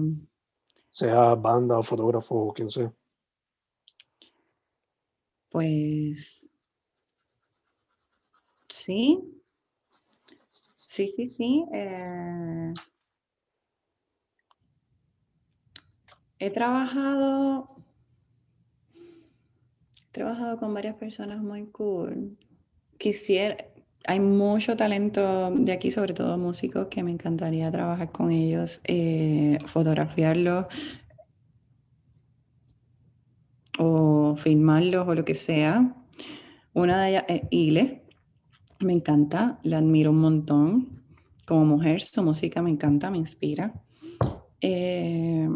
Sea 0.98 1.35
banda 1.35 1.79
o 1.79 1.83
fotógrafo 1.83 2.35
o 2.48 2.53
quien 2.53 2.70
sea. 2.70 2.92
pues 5.51 6.46
sí, 8.68 9.18
sí, 10.87 11.12
sí, 11.14 11.31
sí. 11.31 11.64
eh, 11.72 12.72
he 16.38 16.51
trabajado, 16.51 17.85
he 19.96 20.12
trabajado 20.12 20.59
con 20.59 20.74
varias 20.74 20.96
personas 20.96 21.40
muy 21.40 21.66
cool. 21.70 22.37
Quisiera, 22.98 23.57
hay 24.09 24.21
mucho 24.21 24.75
talento 24.75 25.51
de 25.51 25.71
aquí, 25.71 25.90
sobre 25.90 26.14
todo 26.14 26.38
músicos, 26.38 26.87
que 26.88 27.03
me 27.03 27.11
encantaría 27.11 27.71
trabajar 27.71 28.11
con 28.11 28.31
ellos, 28.31 28.81
eh, 28.85 29.59
fotografiarlos 29.66 30.64
o 33.79 34.35
filmarlos 34.38 35.07
o 35.07 35.14
lo 35.14 35.27
que 35.27 35.35
sea. 35.35 35.94
Una 36.73 37.03
de 37.03 37.11
ellas 37.11 37.25
es 37.29 37.42
Ile, 37.51 38.07
me 38.79 38.94
encanta, 38.94 39.59
la 39.62 39.77
admiro 39.77 40.11
un 40.11 40.21
montón. 40.21 41.03
Como 41.44 41.66
mujer, 41.66 42.01
su 42.01 42.23
música 42.23 42.62
me 42.62 42.71
encanta, 42.71 43.11
me 43.11 43.18
inspira. 43.18 43.75
Eh, 44.62 45.51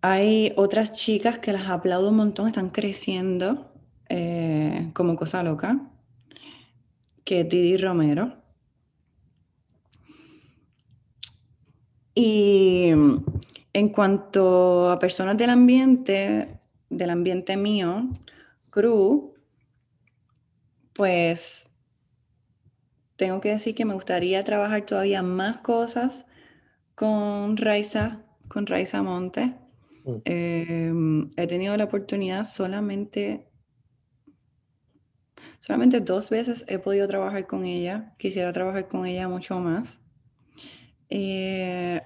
hay 0.00 0.54
otras 0.56 0.94
chicas 0.94 1.38
que 1.38 1.52
las 1.52 1.68
aplaudo 1.68 2.08
un 2.08 2.16
montón, 2.16 2.48
están 2.48 2.70
creciendo 2.70 3.69
eh, 4.10 4.90
como 4.92 5.16
cosa 5.16 5.42
loca, 5.42 5.80
que 7.24 7.40
es 7.40 7.48
Didi 7.48 7.76
Romero. 7.76 8.34
Y 12.14 12.90
en 13.72 13.88
cuanto 13.88 14.90
a 14.90 14.98
personas 14.98 15.38
del 15.38 15.50
ambiente, 15.50 16.60
del 16.90 17.10
ambiente 17.10 17.56
mío, 17.56 18.10
crew, 18.70 19.34
pues 20.92 21.70
tengo 23.16 23.40
que 23.40 23.50
decir 23.50 23.74
que 23.74 23.84
me 23.84 23.94
gustaría 23.94 24.42
trabajar 24.44 24.84
todavía 24.86 25.22
más 25.22 25.60
cosas 25.60 26.26
con 26.94 27.56
Raiza, 27.56 28.22
con 28.48 28.66
Raiza 28.66 29.02
Monte. 29.02 29.54
Mm. 30.04 30.14
Eh, 30.24 30.92
he 31.36 31.46
tenido 31.46 31.76
la 31.76 31.84
oportunidad 31.84 32.44
solamente, 32.44 33.49
solamente 35.60 36.00
dos 36.00 36.30
veces 36.30 36.64
he 36.68 36.78
podido 36.78 37.06
trabajar 37.06 37.46
con 37.46 37.64
ella. 37.64 38.14
Quisiera 38.18 38.52
trabajar 38.52 38.88
con 38.88 39.06
ella 39.06 39.28
mucho 39.28 39.60
más. 39.60 40.00
Eh, 41.08 42.02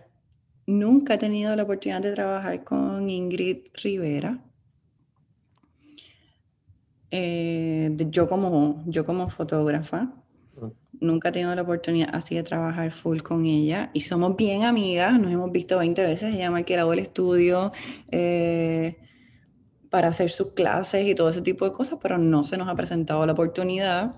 nunca 0.66 1.14
he 1.14 1.18
tenido 1.18 1.54
la 1.56 1.62
oportunidad 1.62 2.02
de 2.02 2.12
trabajar 2.12 2.64
con 2.64 3.08
Ingrid 3.08 3.68
Rivera. 3.74 4.44
Eh, 7.10 7.96
yo, 8.10 8.28
como, 8.28 8.82
yo 8.86 9.04
como 9.04 9.28
fotógrafa, 9.28 10.12
nunca 11.00 11.28
he 11.28 11.32
tenido 11.32 11.54
la 11.54 11.62
oportunidad 11.62 12.10
así 12.12 12.34
de 12.34 12.42
trabajar 12.42 12.92
full 12.92 13.20
con 13.20 13.46
ella 13.46 13.90
y 13.92 14.00
somos 14.00 14.36
bien 14.36 14.64
amigas, 14.64 15.18
nos 15.20 15.30
hemos 15.30 15.52
visto 15.52 15.78
20 15.78 16.02
veces, 16.02 16.34
ella 16.34 16.50
me 16.50 16.56
ha 16.56 16.58
alquilado 16.58 16.92
el 16.92 16.98
estudio 16.98 17.72
eh, 18.10 18.96
para 19.94 20.08
hacer 20.08 20.28
sus 20.28 20.54
clases 20.54 21.06
y 21.06 21.14
todo 21.14 21.28
ese 21.28 21.40
tipo 21.40 21.64
de 21.64 21.70
cosas, 21.70 22.00
pero 22.02 22.18
no 22.18 22.42
se 22.42 22.56
nos 22.56 22.68
ha 22.68 22.74
presentado 22.74 23.24
la 23.26 23.32
oportunidad. 23.32 24.16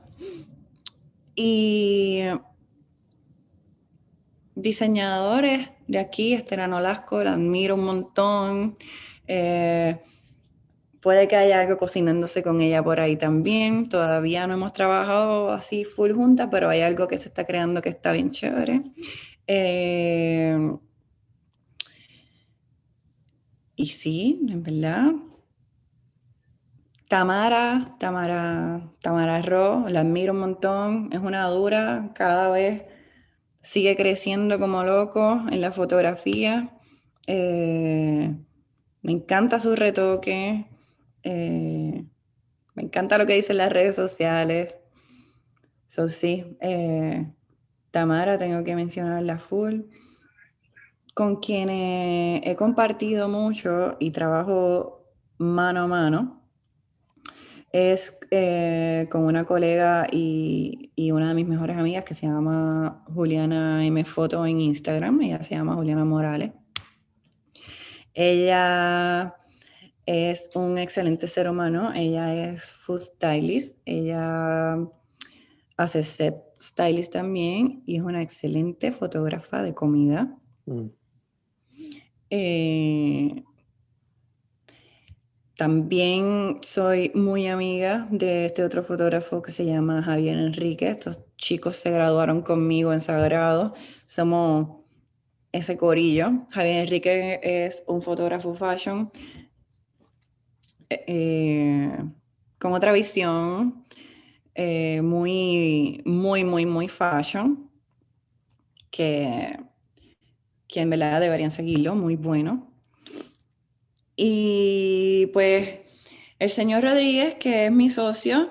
Y 1.34 2.22
diseñadores 4.54 5.68
de 5.86 5.98
aquí, 5.98 6.32
Estela 6.32 6.66
Nolasco, 6.66 7.22
la 7.22 7.34
admiro 7.34 7.74
un 7.74 7.84
montón. 7.84 8.78
Eh, 9.26 10.00
puede 11.02 11.28
que 11.28 11.36
haya 11.36 11.60
algo 11.60 11.76
cocinándose 11.76 12.42
con 12.42 12.62
ella 12.62 12.82
por 12.82 12.98
ahí 12.98 13.18
también. 13.18 13.86
Todavía 13.86 14.46
no 14.46 14.54
hemos 14.54 14.72
trabajado 14.72 15.50
así 15.50 15.84
full 15.84 16.12
juntas, 16.12 16.48
pero 16.50 16.70
hay 16.70 16.80
algo 16.80 17.06
que 17.06 17.18
se 17.18 17.28
está 17.28 17.44
creando 17.44 17.82
que 17.82 17.90
está 17.90 18.12
bien 18.12 18.30
chévere. 18.30 18.80
Eh, 19.46 20.56
y 23.74 23.86
sí, 23.88 24.40
en 24.48 24.62
verdad. 24.62 25.12
Tamara, 27.08 27.94
Tamara, 28.00 28.90
Tamara 29.00 29.40
Ro, 29.40 29.88
la 29.88 30.00
admiro 30.00 30.32
un 30.32 30.40
montón, 30.40 31.08
es 31.12 31.20
una 31.20 31.46
dura, 31.48 32.10
cada 32.14 32.50
vez 32.50 32.82
sigue 33.62 33.96
creciendo 33.96 34.58
como 34.58 34.82
loco 34.82 35.40
en 35.50 35.60
la 35.60 35.70
fotografía. 35.70 36.76
Eh, 37.28 38.34
me 39.02 39.12
encanta 39.12 39.60
su 39.60 39.76
retoque, 39.76 40.66
eh, 41.22 42.04
me 42.74 42.82
encanta 42.82 43.18
lo 43.18 43.26
que 43.26 43.34
dicen 43.34 43.58
las 43.58 43.72
redes 43.72 43.94
sociales. 43.94 44.74
So, 45.86 46.08
sí, 46.08 46.56
eh, 46.60 47.32
Tamara, 47.92 48.36
tengo 48.36 48.64
que 48.64 48.74
mencionarla 48.74 49.38
full. 49.38 49.82
Con 51.14 51.36
quienes 51.36 52.42
he 52.44 52.56
compartido 52.56 53.28
mucho 53.28 53.96
y 54.00 54.10
trabajo 54.10 55.04
mano 55.38 55.82
a 55.82 55.86
mano 55.86 56.45
es 57.76 58.18
eh, 58.30 59.06
con 59.10 59.24
una 59.24 59.44
colega 59.44 60.06
y, 60.10 60.92
y 60.96 61.10
una 61.10 61.28
de 61.28 61.34
mis 61.34 61.46
mejores 61.46 61.76
amigas 61.76 62.04
que 62.04 62.14
se 62.14 62.26
llama 62.26 63.04
Juliana 63.12 63.84
M. 63.84 64.02
Foto 64.04 64.46
en 64.46 64.62
Instagram. 64.62 65.20
Ella 65.20 65.42
se 65.42 65.56
llama 65.56 65.74
Juliana 65.74 66.06
Morales. 66.06 66.52
Ella 68.14 69.36
es 70.06 70.50
un 70.54 70.78
excelente 70.78 71.26
ser 71.26 71.50
humano. 71.50 71.92
Ella 71.94 72.34
es 72.34 72.64
food 72.64 73.02
stylist. 73.02 73.76
Ella 73.84 74.78
hace 75.76 76.02
set 76.02 76.36
stylist 76.58 77.12
también 77.12 77.82
y 77.84 77.96
es 77.96 78.02
una 78.02 78.22
excelente 78.22 78.90
fotógrafa 78.90 79.62
de 79.62 79.74
comida. 79.74 80.34
Mm. 80.64 80.86
Eh, 82.30 83.44
también 85.56 86.58
soy 86.62 87.10
muy 87.14 87.46
amiga 87.48 88.06
de 88.10 88.46
este 88.46 88.62
otro 88.62 88.82
fotógrafo 88.82 89.40
que 89.42 89.52
se 89.52 89.64
llama 89.64 90.02
Javier 90.02 90.38
Enrique. 90.38 90.88
Estos 90.88 91.20
chicos 91.38 91.76
se 91.76 91.90
graduaron 91.90 92.42
conmigo 92.42 92.92
en 92.92 93.00
Sagrado. 93.00 93.74
Somos 94.06 94.82
ese 95.52 95.76
corillo. 95.78 96.46
Javier 96.50 96.82
Enrique 96.82 97.40
es 97.42 97.84
un 97.88 98.02
fotógrafo 98.02 98.54
fashion 98.54 99.10
eh, 100.90 101.96
con 102.58 102.72
otra 102.72 102.92
visión, 102.92 103.84
eh, 104.54 105.00
muy, 105.02 106.02
muy, 106.04 106.44
muy, 106.44 106.66
muy 106.66 106.88
fashion, 106.88 107.70
que, 108.90 109.58
que 110.68 110.80
en 110.80 110.90
verdad 110.90 111.20
deberían 111.20 111.50
seguirlo, 111.50 111.94
muy 111.94 112.16
bueno. 112.16 112.65
Y 114.16 115.26
pues 115.34 115.80
el 116.38 116.50
señor 116.50 116.82
Rodríguez, 116.82 117.34
que 117.34 117.66
es 117.66 117.72
mi 117.72 117.90
socio, 117.90 118.48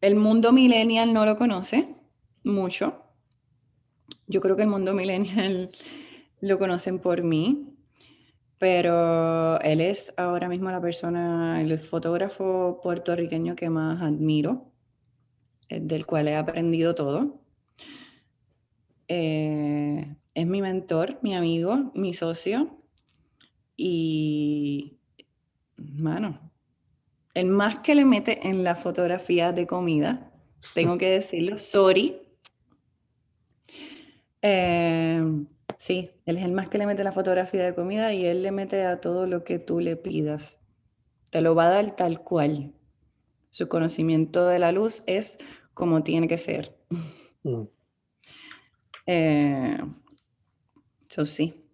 el 0.00 0.16
mundo 0.16 0.52
millennial 0.52 1.12
no 1.12 1.24
lo 1.24 1.36
conoce 1.36 1.94
mucho. 2.42 3.04
Yo 4.26 4.40
creo 4.40 4.56
que 4.56 4.62
el 4.62 4.68
mundo 4.68 4.92
millennial 4.92 5.70
lo 6.40 6.58
conocen 6.58 6.98
por 6.98 7.22
mí, 7.22 7.76
pero 8.58 9.60
él 9.60 9.80
es 9.80 10.12
ahora 10.16 10.48
mismo 10.48 10.70
la 10.70 10.80
persona, 10.80 11.60
el 11.60 11.78
fotógrafo 11.78 12.80
puertorriqueño 12.82 13.54
que 13.54 13.70
más 13.70 14.02
admiro, 14.02 14.72
eh, 15.68 15.80
del 15.80 16.04
cual 16.04 16.28
he 16.28 16.36
aprendido 16.36 16.96
todo. 16.96 17.40
Eh, 19.06 20.16
es 20.34 20.46
mi 20.46 20.62
mentor, 20.62 21.18
mi 21.22 21.34
amigo, 21.34 21.92
mi 21.94 22.12
socio 22.12 22.77
y, 23.80 24.98
mano, 25.76 26.50
el 27.32 27.46
más 27.46 27.78
que 27.78 27.94
le 27.94 28.04
mete 28.04 28.48
en 28.48 28.64
la 28.64 28.74
fotografía 28.74 29.52
de 29.52 29.68
comida, 29.68 30.32
tengo 30.74 30.98
que 30.98 31.08
decirlo, 31.10 31.60
sorry. 31.60 32.20
Eh, 34.42 35.22
sí, 35.78 36.10
él 36.26 36.38
es 36.38 36.44
el 36.44 36.52
más 36.52 36.68
que 36.68 36.78
le 36.78 36.86
mete 36.86 37.04
la 37.04 37.12
fotografía 37.12 37.64
de 37.64 37.74
comida 37.74 38.12
y 38.12 38.26
él 38.26 38.42
le 38.42 38.50
mete 38.50 38.84
a 38.84 39.00
todo 39.00 39.26
lo 39.26 39.44
que 39.44 39.60
tú 39.60 39.78
le 39.78 39.94
pidas. 39.94 40.58
Te 41.30 41.40
lo 41.40 41.54
va 41.54 41.66
a 41.66 41.70
dar 41.70 41.94
tal 41.94 42.20
cual. 42.24 42.74
Su 43.50 43.68
conocimiento 43.68 44.44
de 44.46 44.58
la 44.58 44.72
luz 44.72 45.04
es 45.06 45.38
como 45.72 46.02
tiene 46.02 46.26
que 46.26 46.38
ser. 46.38 46.76
Mm. 47.44 47.62
Eh, 49.06 49.78
so, 51.08 51.24
sí. 51.24 51.64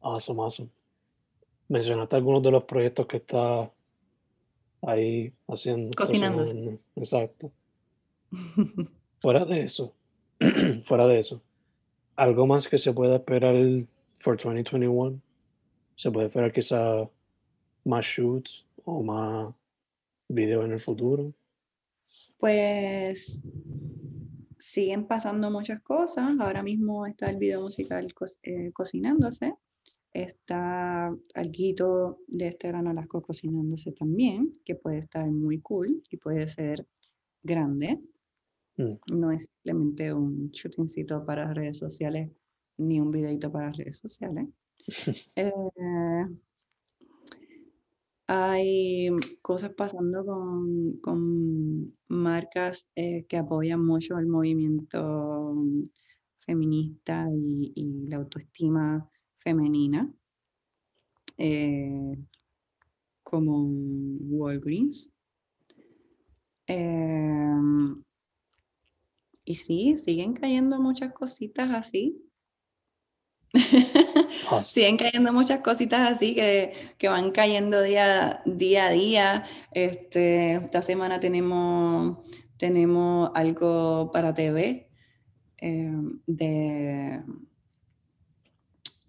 Awesome, 0.00 0.42
awesome. 0.42 0.77
Mencionaste 1.68 2.16
algunos 2.16 2.42
de 2.42 2.50
los 2.50 2.64
proyectos 2.64 3.06
que 3.06 3.18
está 3.18 3.70
ahí 4.82 5.32
haciendo. 5.46 5.96
Cocinándose. 5.96 6.78
Exacto. 6.96 7.52
fuera 9.20 9.44
de 9.44 9.62
eso, 9.62 9.94
fuera 10.84 11.06
de 11.06 11.20
eso, 11.20 11.42
algo 12.16 12.46
más 12.46 12.68
que 12.68 12.78
se 12.78 12.92
pueda 12.92 13.16
esperar 13.16 13.54
for 14.20 14.36
2021. 14.36 15.20
Se 15.96 16.10
puede 16.10 16.26
esperar 16.26 16.52
quizá 16.52 17.08
más 17.84 18.04
shoots 18.04 18.64
o 18.84 19.02
más 19.02 19.54
videos 20.28 20.64
en 20.64 20.72
el 20.72 20.80
futuro. 20.80 21.32
Pues 22.38 23.42
siguen 24.58 25.06
pasando 25.06 25.50
muchas 25.50 25.80
cosas. 25.80 26.38
Ahora 26.38 26.62
mismo 26.62 27.06
está 27.06 27.30
el 27.30 27.36
video 27.36 27.62
musical 27.62 28.14
eh, 28.42 28.70
cocinándose. 28.72 29.54
Está 30.12 31.06
algo 31.34 32.18
de 32.26 32.48
este 32.48 32.68
Gran 32.68 32.86
Alasco 32.86 33.22
cocinándose 33.22 33.92
también, 33.92 34.52
que 34.64 34.74
puede 34.74 34.98
estar 34.98 35.30
muy 35.30 35.60
cool 35.60 36.02
y 36.10 36.16
puede 36.16 36.48
ser 36.48 36.86
grande. 37.42 38.00
Mm. 38.76 38.94
No 39.18 39.32
es 39.32 39.44
simplemente 39.46 40.12
un 40.12 40.50
shootingcito 40.50 41.24
para 41.24 41.52
redes 41.52 41.78
sociales 41.78 42.30
ni 42.78 43.00
un 43.00 43.10
videito 43.10 43.50
para 43.52 43.72
redes 43.72 43.98
sociales. 43.98 44.48
eh, 45.36 45.52
hay 48.26 49.08
cosas 49.42 49.72
pasando 49.74 50.24
con, 50.24 50.98
con 51.00 51.94
marcas 52.08 52.90
eh, 52.94 53.24
que 53.28 53.36
apoyan 53.38 53.84
mucho 53.84 54.18
el 54.18 54.26
movimiento 54.26 55.54
feminista 56.40 57.26
y, 57.32 57.72
y 57.74 58.06
la 58.08 58.18
autoestima 58.18 59.10
femenina, 59.48 60.12
eh, 61.38 62.18
como 63.22 63.64
Walgreens. 64.28 65.10
Em, 66.66 68.02
y 69.46 69.54
sí, 69.54 69.96
siguen 69.96 70.34
cayendo 70.34 70.78
muchas 70.78 71.14
cositas 71.14 71.70
así. 71.70 72.22
Siguen 74.62 74.98
cayendo 74.98 75.32
muchas 75.32 75.60
cositas 75.60 76.12
así 76.12 76.34
que, 76.34 76.74
que 76.98 77.08
van 77.08 77.30
cayendo 77.30 77.80
día, 77.82 78.42
día 78.44 78.88
a 78.88 78.90
día. 78.90 79.44
Este, 79.72 80.56
esta 80.56 80.82
semana 80.82 81.18
tenemos, 81.18 82.18
tenemos 82.58 83.30
algo 83.34 84.10
para 84.12 84.34
TV 84.34 84.90
eh, 85.62 85.92
de, 86.26 87.22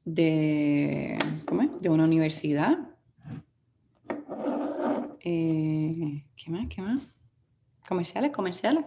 de, 0.05 1.17
¿cómo 1.45 1.61
es? 1.63 1.81
de 1.81 1.89
una 1.89 2.03
universidad. 2.03 2.77
Eh, 5.21 6.25
¿Qué 6.35 6.51
más? 6.51 6.67
¿Qué 6.67 6.81
más? 6.81 7.07
Comerciales, 7.87 8.31
comerciales. 8.31 8.85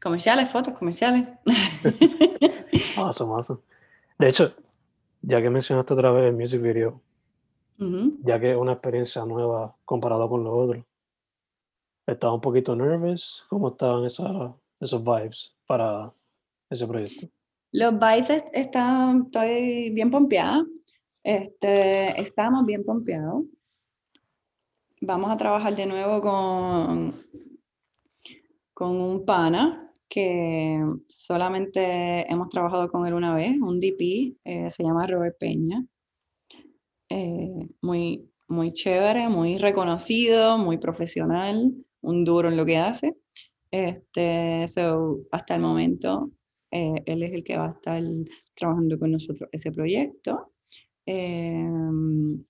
Comerciales, 0.00 0.48
fotos, 0.48 0.78
comerciales. 0.78 1.28
awesome, 2.96 3.32
awesome. 3.34 3.60
De 4.18 4.28
hecho, 4.28 4.54
ya 5.22 5.42
que 5.42 5.50
mencionaste 5.50 5.94
otra 5.94 6.10
vez 6.10 6.28
el 6.28 6.36
music 6.36 6.60
video, 6.60 7.00
ya 8.24 8.40
que 8.40 8.52
es 8.52 8.56
una 8.56 8.72
experiencia 8.72 9.24
nueva 9.24 9.76
comparada 9.84 10.28
con 10.28 10.42
los 10.42 10.52
otros, 10.52 10.84
¿estaba 12.06 12.34
un 12.34 12.40
poquito 12.40 12.74
nervous? 12.74 13.44
¿Cómo 13.48 13.68
estaban 13.68 14.04
esos 14.06 15.04
vibes 15.04 15.52
para 15.66 16.12
ese 16.70 16.86
proyecto? 16.86 17.28
Los 17.72 17.92
vibes 17.94 18.44
están, 18.52 19.24
estoy 19.26 19.90
bien 19.90 20.10
pompeada. 20.10 20.64
Este, 21.22 22.18
estamos 22.20 22.64
bien 22.64 22.84
pompeados. 22.84 23.44
Vamos 25.02 25.30
a 25.30 25.36
trabajar 25.36 25.76
de 25.76 25.86
nuevo 25.86 26.20
con, 26.20 27.22
con 28.72 29.00
un 29.00 29.24
pana 29.26 29.92
que 30.08 30.82
solamente 31.08 32.30
hemos 32.32 32.48
trabajado 32.48 32.90
con 32.90 33.06
él 33.06 33.12
una 33.12 33.34
vez, 33.34 33.58
un 33.60 33.78
DP, 33.78 34.38
eh, 34.44 34.70
se 34.70 34.82
llama 34.82 35.06
Robert 35.06 35.36
Peña. 35.38 35.84
Eh, 37.10 37.68
muy, 37.82 38.30
muy 38.48 38.72
chévere, 38.72 39.28
muy 39.28 39.58
reconocido, 39.58 40.56
muy 40.56 40.78
profesional, 40.78 41.74
un 42.00 42.24
duro 42.24 42.48
en 42.48 42.56
lo 42.56 42.64
que 42.64 42.78
hace. 42.78 43.14
Este, 43.70 44.64
hasta 45.30 45.54
el 45.54 45.60
momento, 45.60 46.30
eh, 46.70 47.02
él 47.06 47.22
es 47.22 47.32
el 47.32 47.44
que 47.44 47.56
va 47.56 47.66
a 47.66 47.72
estar 47.72 48.02
trabajando 48.54 48.98
con 48.98 49.12
nosotros 49.12 49.48
ese 49.52 49.72
proyecto. 49.72 50.52
Em, 51.06 52.44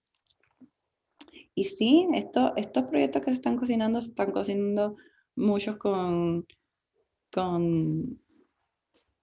y 1.54 1.64
sí, 1.64 2.08
esto, 2.14 2.54
estos 2.56 2.84
proyectos 2.84 3.22
que 3.22 3.30
se 3.30 3.36
están 3.36 3.56
cocinando, 3.56 4.00
se 4.00 4.08
están 4.08 4.32
cocinando 4.32 4.96
muchos 5.36 5.76
con 5.76 6.46
con 7.32 8.18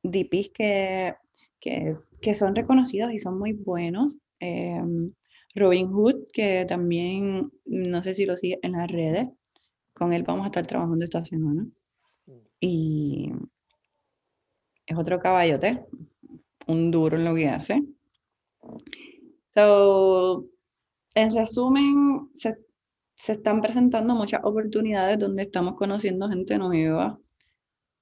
DPs 0.03 0.49
que, 0.53 1.15
que, 1.60 2.34
son 2.34 2.55
reconocidos 2.55 3.12
y 3.13 3.19
son 3.19 3.39
muy 3.39 3.53
buenos. 3.53 4.17
Em, 4.39 5.12
Robin 5.55 5.88
Hood, 5.88 6.27
que 6.34 6.65
también, 6.67 7.51
no 7.65 8.03
sé 8.03 8.13
si 8.13 8.25
lo 8.25 8.38
sigue 8.38 8.60
en 8.62 8.73
las 8.73 8.89
redes, 8.89 9.27
con 9.93 10.13
él 10.13 10.23
vamos 10.23 10.43
a 10.43 10.47
estar 10.47 10.67
trabajando 10.67 11.05
esta 11.05 11.23
semana. 11.23 11.65
Y 12.60 13.24
es 14.95 14.99
otro 14.99 15.19
caballote, 15.19 15.86
un 16.67 16.91
duro 16.91 17.17
en 17.17 17.25
lo 17.25 17.36
que 17.36 17.47
hace. 17.49 17.84
So, 19.53 20.45
en 21.13 21.34
resumen, 21.34 22.29
se, 22.36 22.55
se 23.15 23.34
están 23.34 23.62
presentando 23.62 24.15
muchas 24.15 24.41
oportunidades 24.43 25.19
donde 25.19 25.43
estamos 25.43 25.75
conociendo 25.75 26.27
gente 26.29 26.58
nueva, 26.58 27.19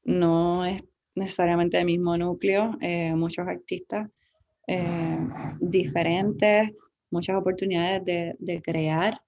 no 0.03 0.65
es 0.65 0.83
necesariamente 1.15 1.77
del 1.77 1.85
mismo 1.85 2.15
núcleo, 2.17 2.77
eh, 2.81 3.13
muchos 3.15 3.47
artistas 3.47 4.09
eh, 4.67 5.19
diferentes, 5.59 6.71
muchas 7.11 7.35
oportunidades 7.35 8.03
de, 8.05 8.61
crear 8.63 9.21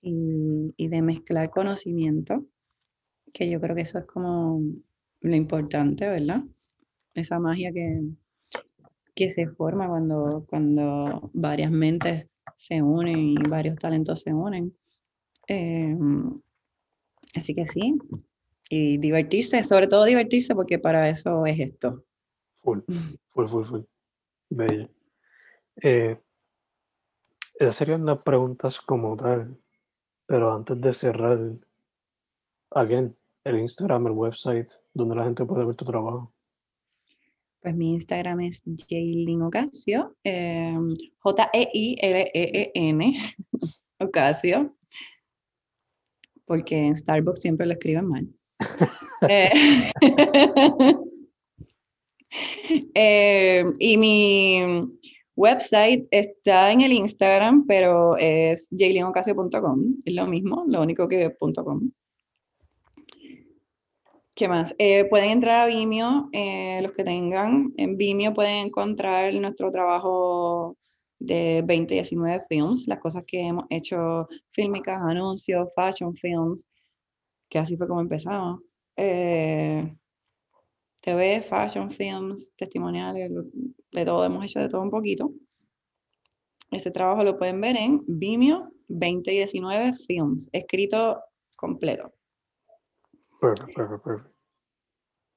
y, 0.00 0.88
de 0.88 1.02
mezclar 1.02 1.50
conocimiento, 1.50 2.46
que 3.32 3.48
yo 3.48 3.60
creo 3.60 3.76
que 3.76 3.82
eso 3.82 3.98
es 3.98 4.06
como 4.06 4.60
lo 5.20 5.36
importante, 5.36 6.08
¿verdad? 6.08 6.42
Esa 7.16 7.38
magia 7.40 7.72
que, 7.72 8.02
que 9.14 9.30
se 9.30 9.48
forma 9.48 9.88
cuando, 9.88 10.46
cuando 10.48 11.30
varias 11.32 11.70
mentes 11.70 12.28
se 12.56 12.82
unen 12.82 13.18
y 13.18 13.36
varios 13.48 13.76
talentos 13.76 14.20
se 14.20 14.32
unen. 14.32 14.76
Eh, 15.48 15.96
así 17.34 17.54
que 17.54 17.66
sí, 17.66 17.98
y 18.68 18.98
divertirse, 18.98 19.62
sobre 19.62 19.88
todo 19.88 20.04
divertirse, 20.04 20.54
porque 20.54 20.78
para 20.78 21.08
eso 21.08 21.46
es 21.46 21.58
esto. 21.60 22.04
Full, 22.62 22.80
full, 23.30 23.48
full, 23.48 23.64
full. 23.64 23.82
Bello. 24.50 24.88
Eh, 25.82 26.18
esas 27.58 27.76
serían 27.76 28.04
las 28.04 28.22
preguntas 28.22 28.80
como 28.80 29.16
tal, 29.16 29.56
pero 30.26 30.54
antes 30.54 30.80
de 30.80 30.92
cerrar, 30.92 31.38
again, 32.70 33.16
el 33.44 33.60
Instagram, 33.60 34.08
el 34.08 34.12
website, 34.12 34.70
donde 34.92 35.14
la 35.14 35.24
gente 35.24 35.44
puede 35.44 35.64
ver 35.64 35.76
tu 35.76 35.84
trabajo. 35.84 36.32
Pues 37.66 37.74
mi 37.74 37.94
Instagram 37.94 38.40
es 38.42 38.62
Jaylin 38.88 39.42
Ocasio, 39.42 40.14
em, 40.22 40.94
J-E-I-L-E-E-N, 41.18 43.18
Ocasio, 43.98 44.76
porque 46.44 46.76
en 46.76 46.94
Starbucks 46.94 47.40
siempre 47.40 47.66
lo 47.66 47.72
escriben 47.72 48.06
mal. 48.06 48.28
Eh, 49.28 49.90
eh, 52.94 53.64
y 53.80 53.96
mi 53.96 54.60
website 55.34 56.06
está 56.12 56.70
en 56.70 56.82
el 56.82 56.92
Instagram, 56.92 57.66
pero 57.66 58.16
es 58.16 58.68
jaylenocasio.com. 58.70 59.96
Es 60.04 60.14
lo 60.14 60.28
mismo, 60.28 60.64
lo 60.68 60.82
único 60.82 61.08
que 61.08 61.34
.com. 61.36 61.90
¿Qué 64.36 64.48
más? 64.48 64.74
Eh, 64.78 65.06
pueden 65.08 65.30
entrar 65.30 65.62
a 65.62 65.66
Vimeo, 65.66 66.28
eh, 66.30 66.80
los 66.82 66.92
que 66.92 67.04
tengan. 67.04 67.72
En 67.78 67.96
Vimeo 67.96 68.34
pueden 68.34 68.66
encontrar 68.66 69.32
nuestro 69.32 69.72
trabajo 69.72 70.76
de 71.18 71.62
2019 71.66 72.44
films, 72.46 72.86
las 72.86 73.00
cosas 73.00 73.24
que 73.26 73.40
hemos 73.40 73.64
hecho, 73.70 74.28
fílmicas, 74.50 75.00
anuncios, 75.00 75.70
fashion 75.74 76.14
films, 76.16 76.68
que 77.48 77.58
así 77.58 77.78
fue 77.78 77.88
como 77.88 78.02
empezamos. 78.02 78.60
Eh, 78.96 79.90
TV, 81.00 81.40
fashion 81.48 81.90
films, 81.90 82.52
testimoniales, 82.58 83.30
de 83.92 84.04
todo, 84.04 84.22
hemos 84.22 84.44
hecho 84.44 84.60
de 84.60 84.68
todo 84.68 84.82
un 84.82 84.90
poquito. 84.90 85.32
Ese 86.70 86.90
trabajo 86.90 87.24
lo 87.24 87.38
pueden 87.38 87.58
ver 87.62 87.76
en 87.78 88.02
Vimeo 88.06 88.70
2019 88.88 89.94
Films, 90.06 90.50
escrito 90.52 91.22
completo. 91.56 92.15
Perfecto, 93.40 93.72
perfecto, 93.74 94.02
perfecto. 94.02 94.36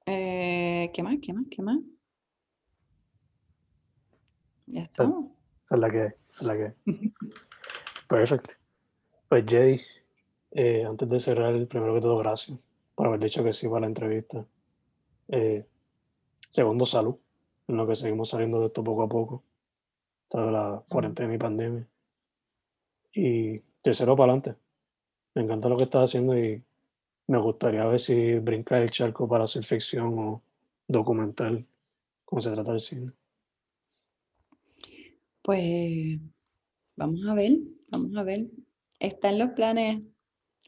Eh, 0.06 0.92
¿Qué 0.94 1.04
más? 1.04 1.18
¿Qué 1.22 1.34
más? 1.34 1.46
¿Qué 1.52 1.62
más? 1.62 1.80
Ya 4.68 4.82
está. 4.82 5.04
Esa 5.04 5.76
es 5.76 5.82
la 5.82 5.90
que 5.90 6.02
hay, 6.02 6.08
esa 6.30 6.42
es 6.42 6.42
la 6.42 6.58
que 6.58 6.64
hay. 6.64 6.74
Perfecto. 8.08 8.54
Pues 9.28 9.46
Jay, 9.48 9.82
eh, 10.52 10.84
antes 10.84 11.08
de 11.08 11.20
cerrar, 11.20 11.68
primero 11.68 11.94
que 11.94 12.02
todo, 12.02 12.18
gracias 12.18 12.58
por 12.96 13.08
haber 13.08 13.20
dicho 13.20 13.44
que 13.44 13.54
sí 13.54 13.68
para 13.68 13.82
la 13.82 13.88
entrevista. 13.88 14.46
Eh, 15.28 15.66
segundo, 16.50 16.88
salud, 16.88 17.18
en 17.68 17.78
lo 17.78 17.88
que 17.88 17.96
seguimos 17.96 18.30
saliendo 18.30 18.60
de 18.60 18.68
esto 18.68 18.84
poco 18.84 19.04
a 19.04 19.10
poco, 19.10 19.44
toda 20.28 20.52
la 20.52 20.84
cuarentena 20.90 21.36
y 21.36 21.38
pandemia. 21.38 21.88
Y 23.14 23.60
tercero, 23.84 24.16
para 24.16 24.34
adelante. 24.34 24.60
Me 25.36 25.44
encanta 25.44 25.70
lo 25.70 25.78
que 25.78 25.84
estás 25.84 26.10
haciendo 26.10 26.36
y 26.36 26.64
me 27.30 27.38
gustaría 27.38 27.86
ver 27.86 28.00
si 28.00 28.40
brinca 28.40 28.80
el 28.82 28.90
charco 28.90 29.30
para 29.30 29.44
hacer 29.44 29.64
ficción 29.64 30.18
o 30.18 30.44
documental, 30.88 31.64
como 32.26 32.42
se 32.42 32.50
trata 32.50 32.72
del 32.72 32.82
cine. 32.82 33.12
Pues 35.44 36.20
vamos 36.96 37.22
a 37.30 37.36
ver, 37.36 37.60
vamos 37.90 38.18
a 38.18 38.24
ver. 38.24 38.48
Está 39.00 39.30
en 39.30 39.38
los 39.38 39.52
planes 39.52 40.02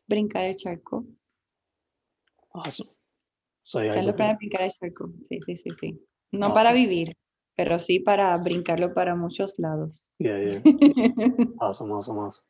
brincar 0.08 0.46
el 0.46 0.56
charco. 0.56 1.04
Awesome. 2.54 2.92
So, 3.64 3.80
hay 3.80 3.88
Está 3.88 4.02
en 4.02 4.06
los 4.06 4.16
planes 4.16 4.38
brincar 4.38 4.62
el 4.62 4.72
charco. 4.72 5.12
Sí, 5.24 5.40
sí, 5.44 5.58
sí, 5.58 5.70
sí. 5.80 6.00
No 6.32 6.48
Ah, 6.48 6.54
para 6.54 6.74
vivir, 6.74 7.18
pero 7.56 7.80
sí 7.80 8.00
para 8.00 8.38
brincarlo 8.38 8.94
para 8.94 9.16
muchos 9.16 9.58
lados. 9.58 10.12
Yeah, 10.20 10.38
yeah. 10.38 10.62
Awesome, 11.60 11.92
awesome, 11.92 12.20
awesome. 12.20 12.46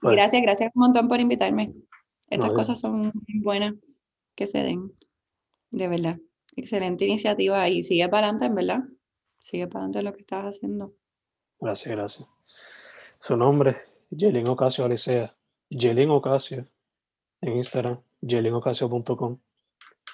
Pues, 0.00 0.16
gracias, 0.16 0.40
gracias 0.40 0.72
un 0.74 0.80
montón 0.80 1.08
por 1.08 1.20
invitarme. 1.20 1.74
Estas 2.28 2.50
No, 2.50 2.54
cosas 2.54 2.80
son 2.80 3.12
buenas 3.42 3.74
que 4.34 4.46
se 4.46 4.58
den, 4.58 4.92
de 5.70 5.88
verdad. 5.88 6.18
Excelente 6.56 7.04
iniciativa 7.04 7.68
y 7.68 7.84
sigue 7.84 8.08
para 8.08 8.28
adelante, 8.28 8.46
en 8.46 8.54
verdad. 8.54 8.84
Sigue 9.40 9.66
para 9.66 9.84
adelante 9.84 10.02
lo 10.02 10.12
que 10.14 10.20
estás 10.20 10.56
haciendo. 10.56 10.94
Gracias, 11.60 11.94
gracias. 11.94 12.28
Su 13.20 13.36
nombre, 13.36 13.76
Yelin 14.10 14.48
Ocasio 14.48 14.84
Alicea. 14.84 15.34
Yelin 15.68 16.10
Ocasio 16.10 16.66
en 17.40 17.56
Instagram, 17.56 18.00
yelinocasio.com. 18.20 19.38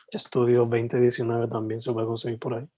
Estudio 0.08 0.60
2019 0.66 1.48
también 1.48 1.80
se 1.80 1.92
puede 1.92 2.06
conseguir 2.06 2.38
por 2.38 2.54
ahí. 2.54 2.68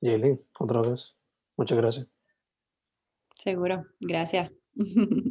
Yelin, 0.00 0.40
otra 0.58 0.80
vez. 0.80 1.14
Muchas 1.56 1.78
gracias. 1.78 2.06
Seguro. 3.34 3.84
Gracias. 4.00 4.50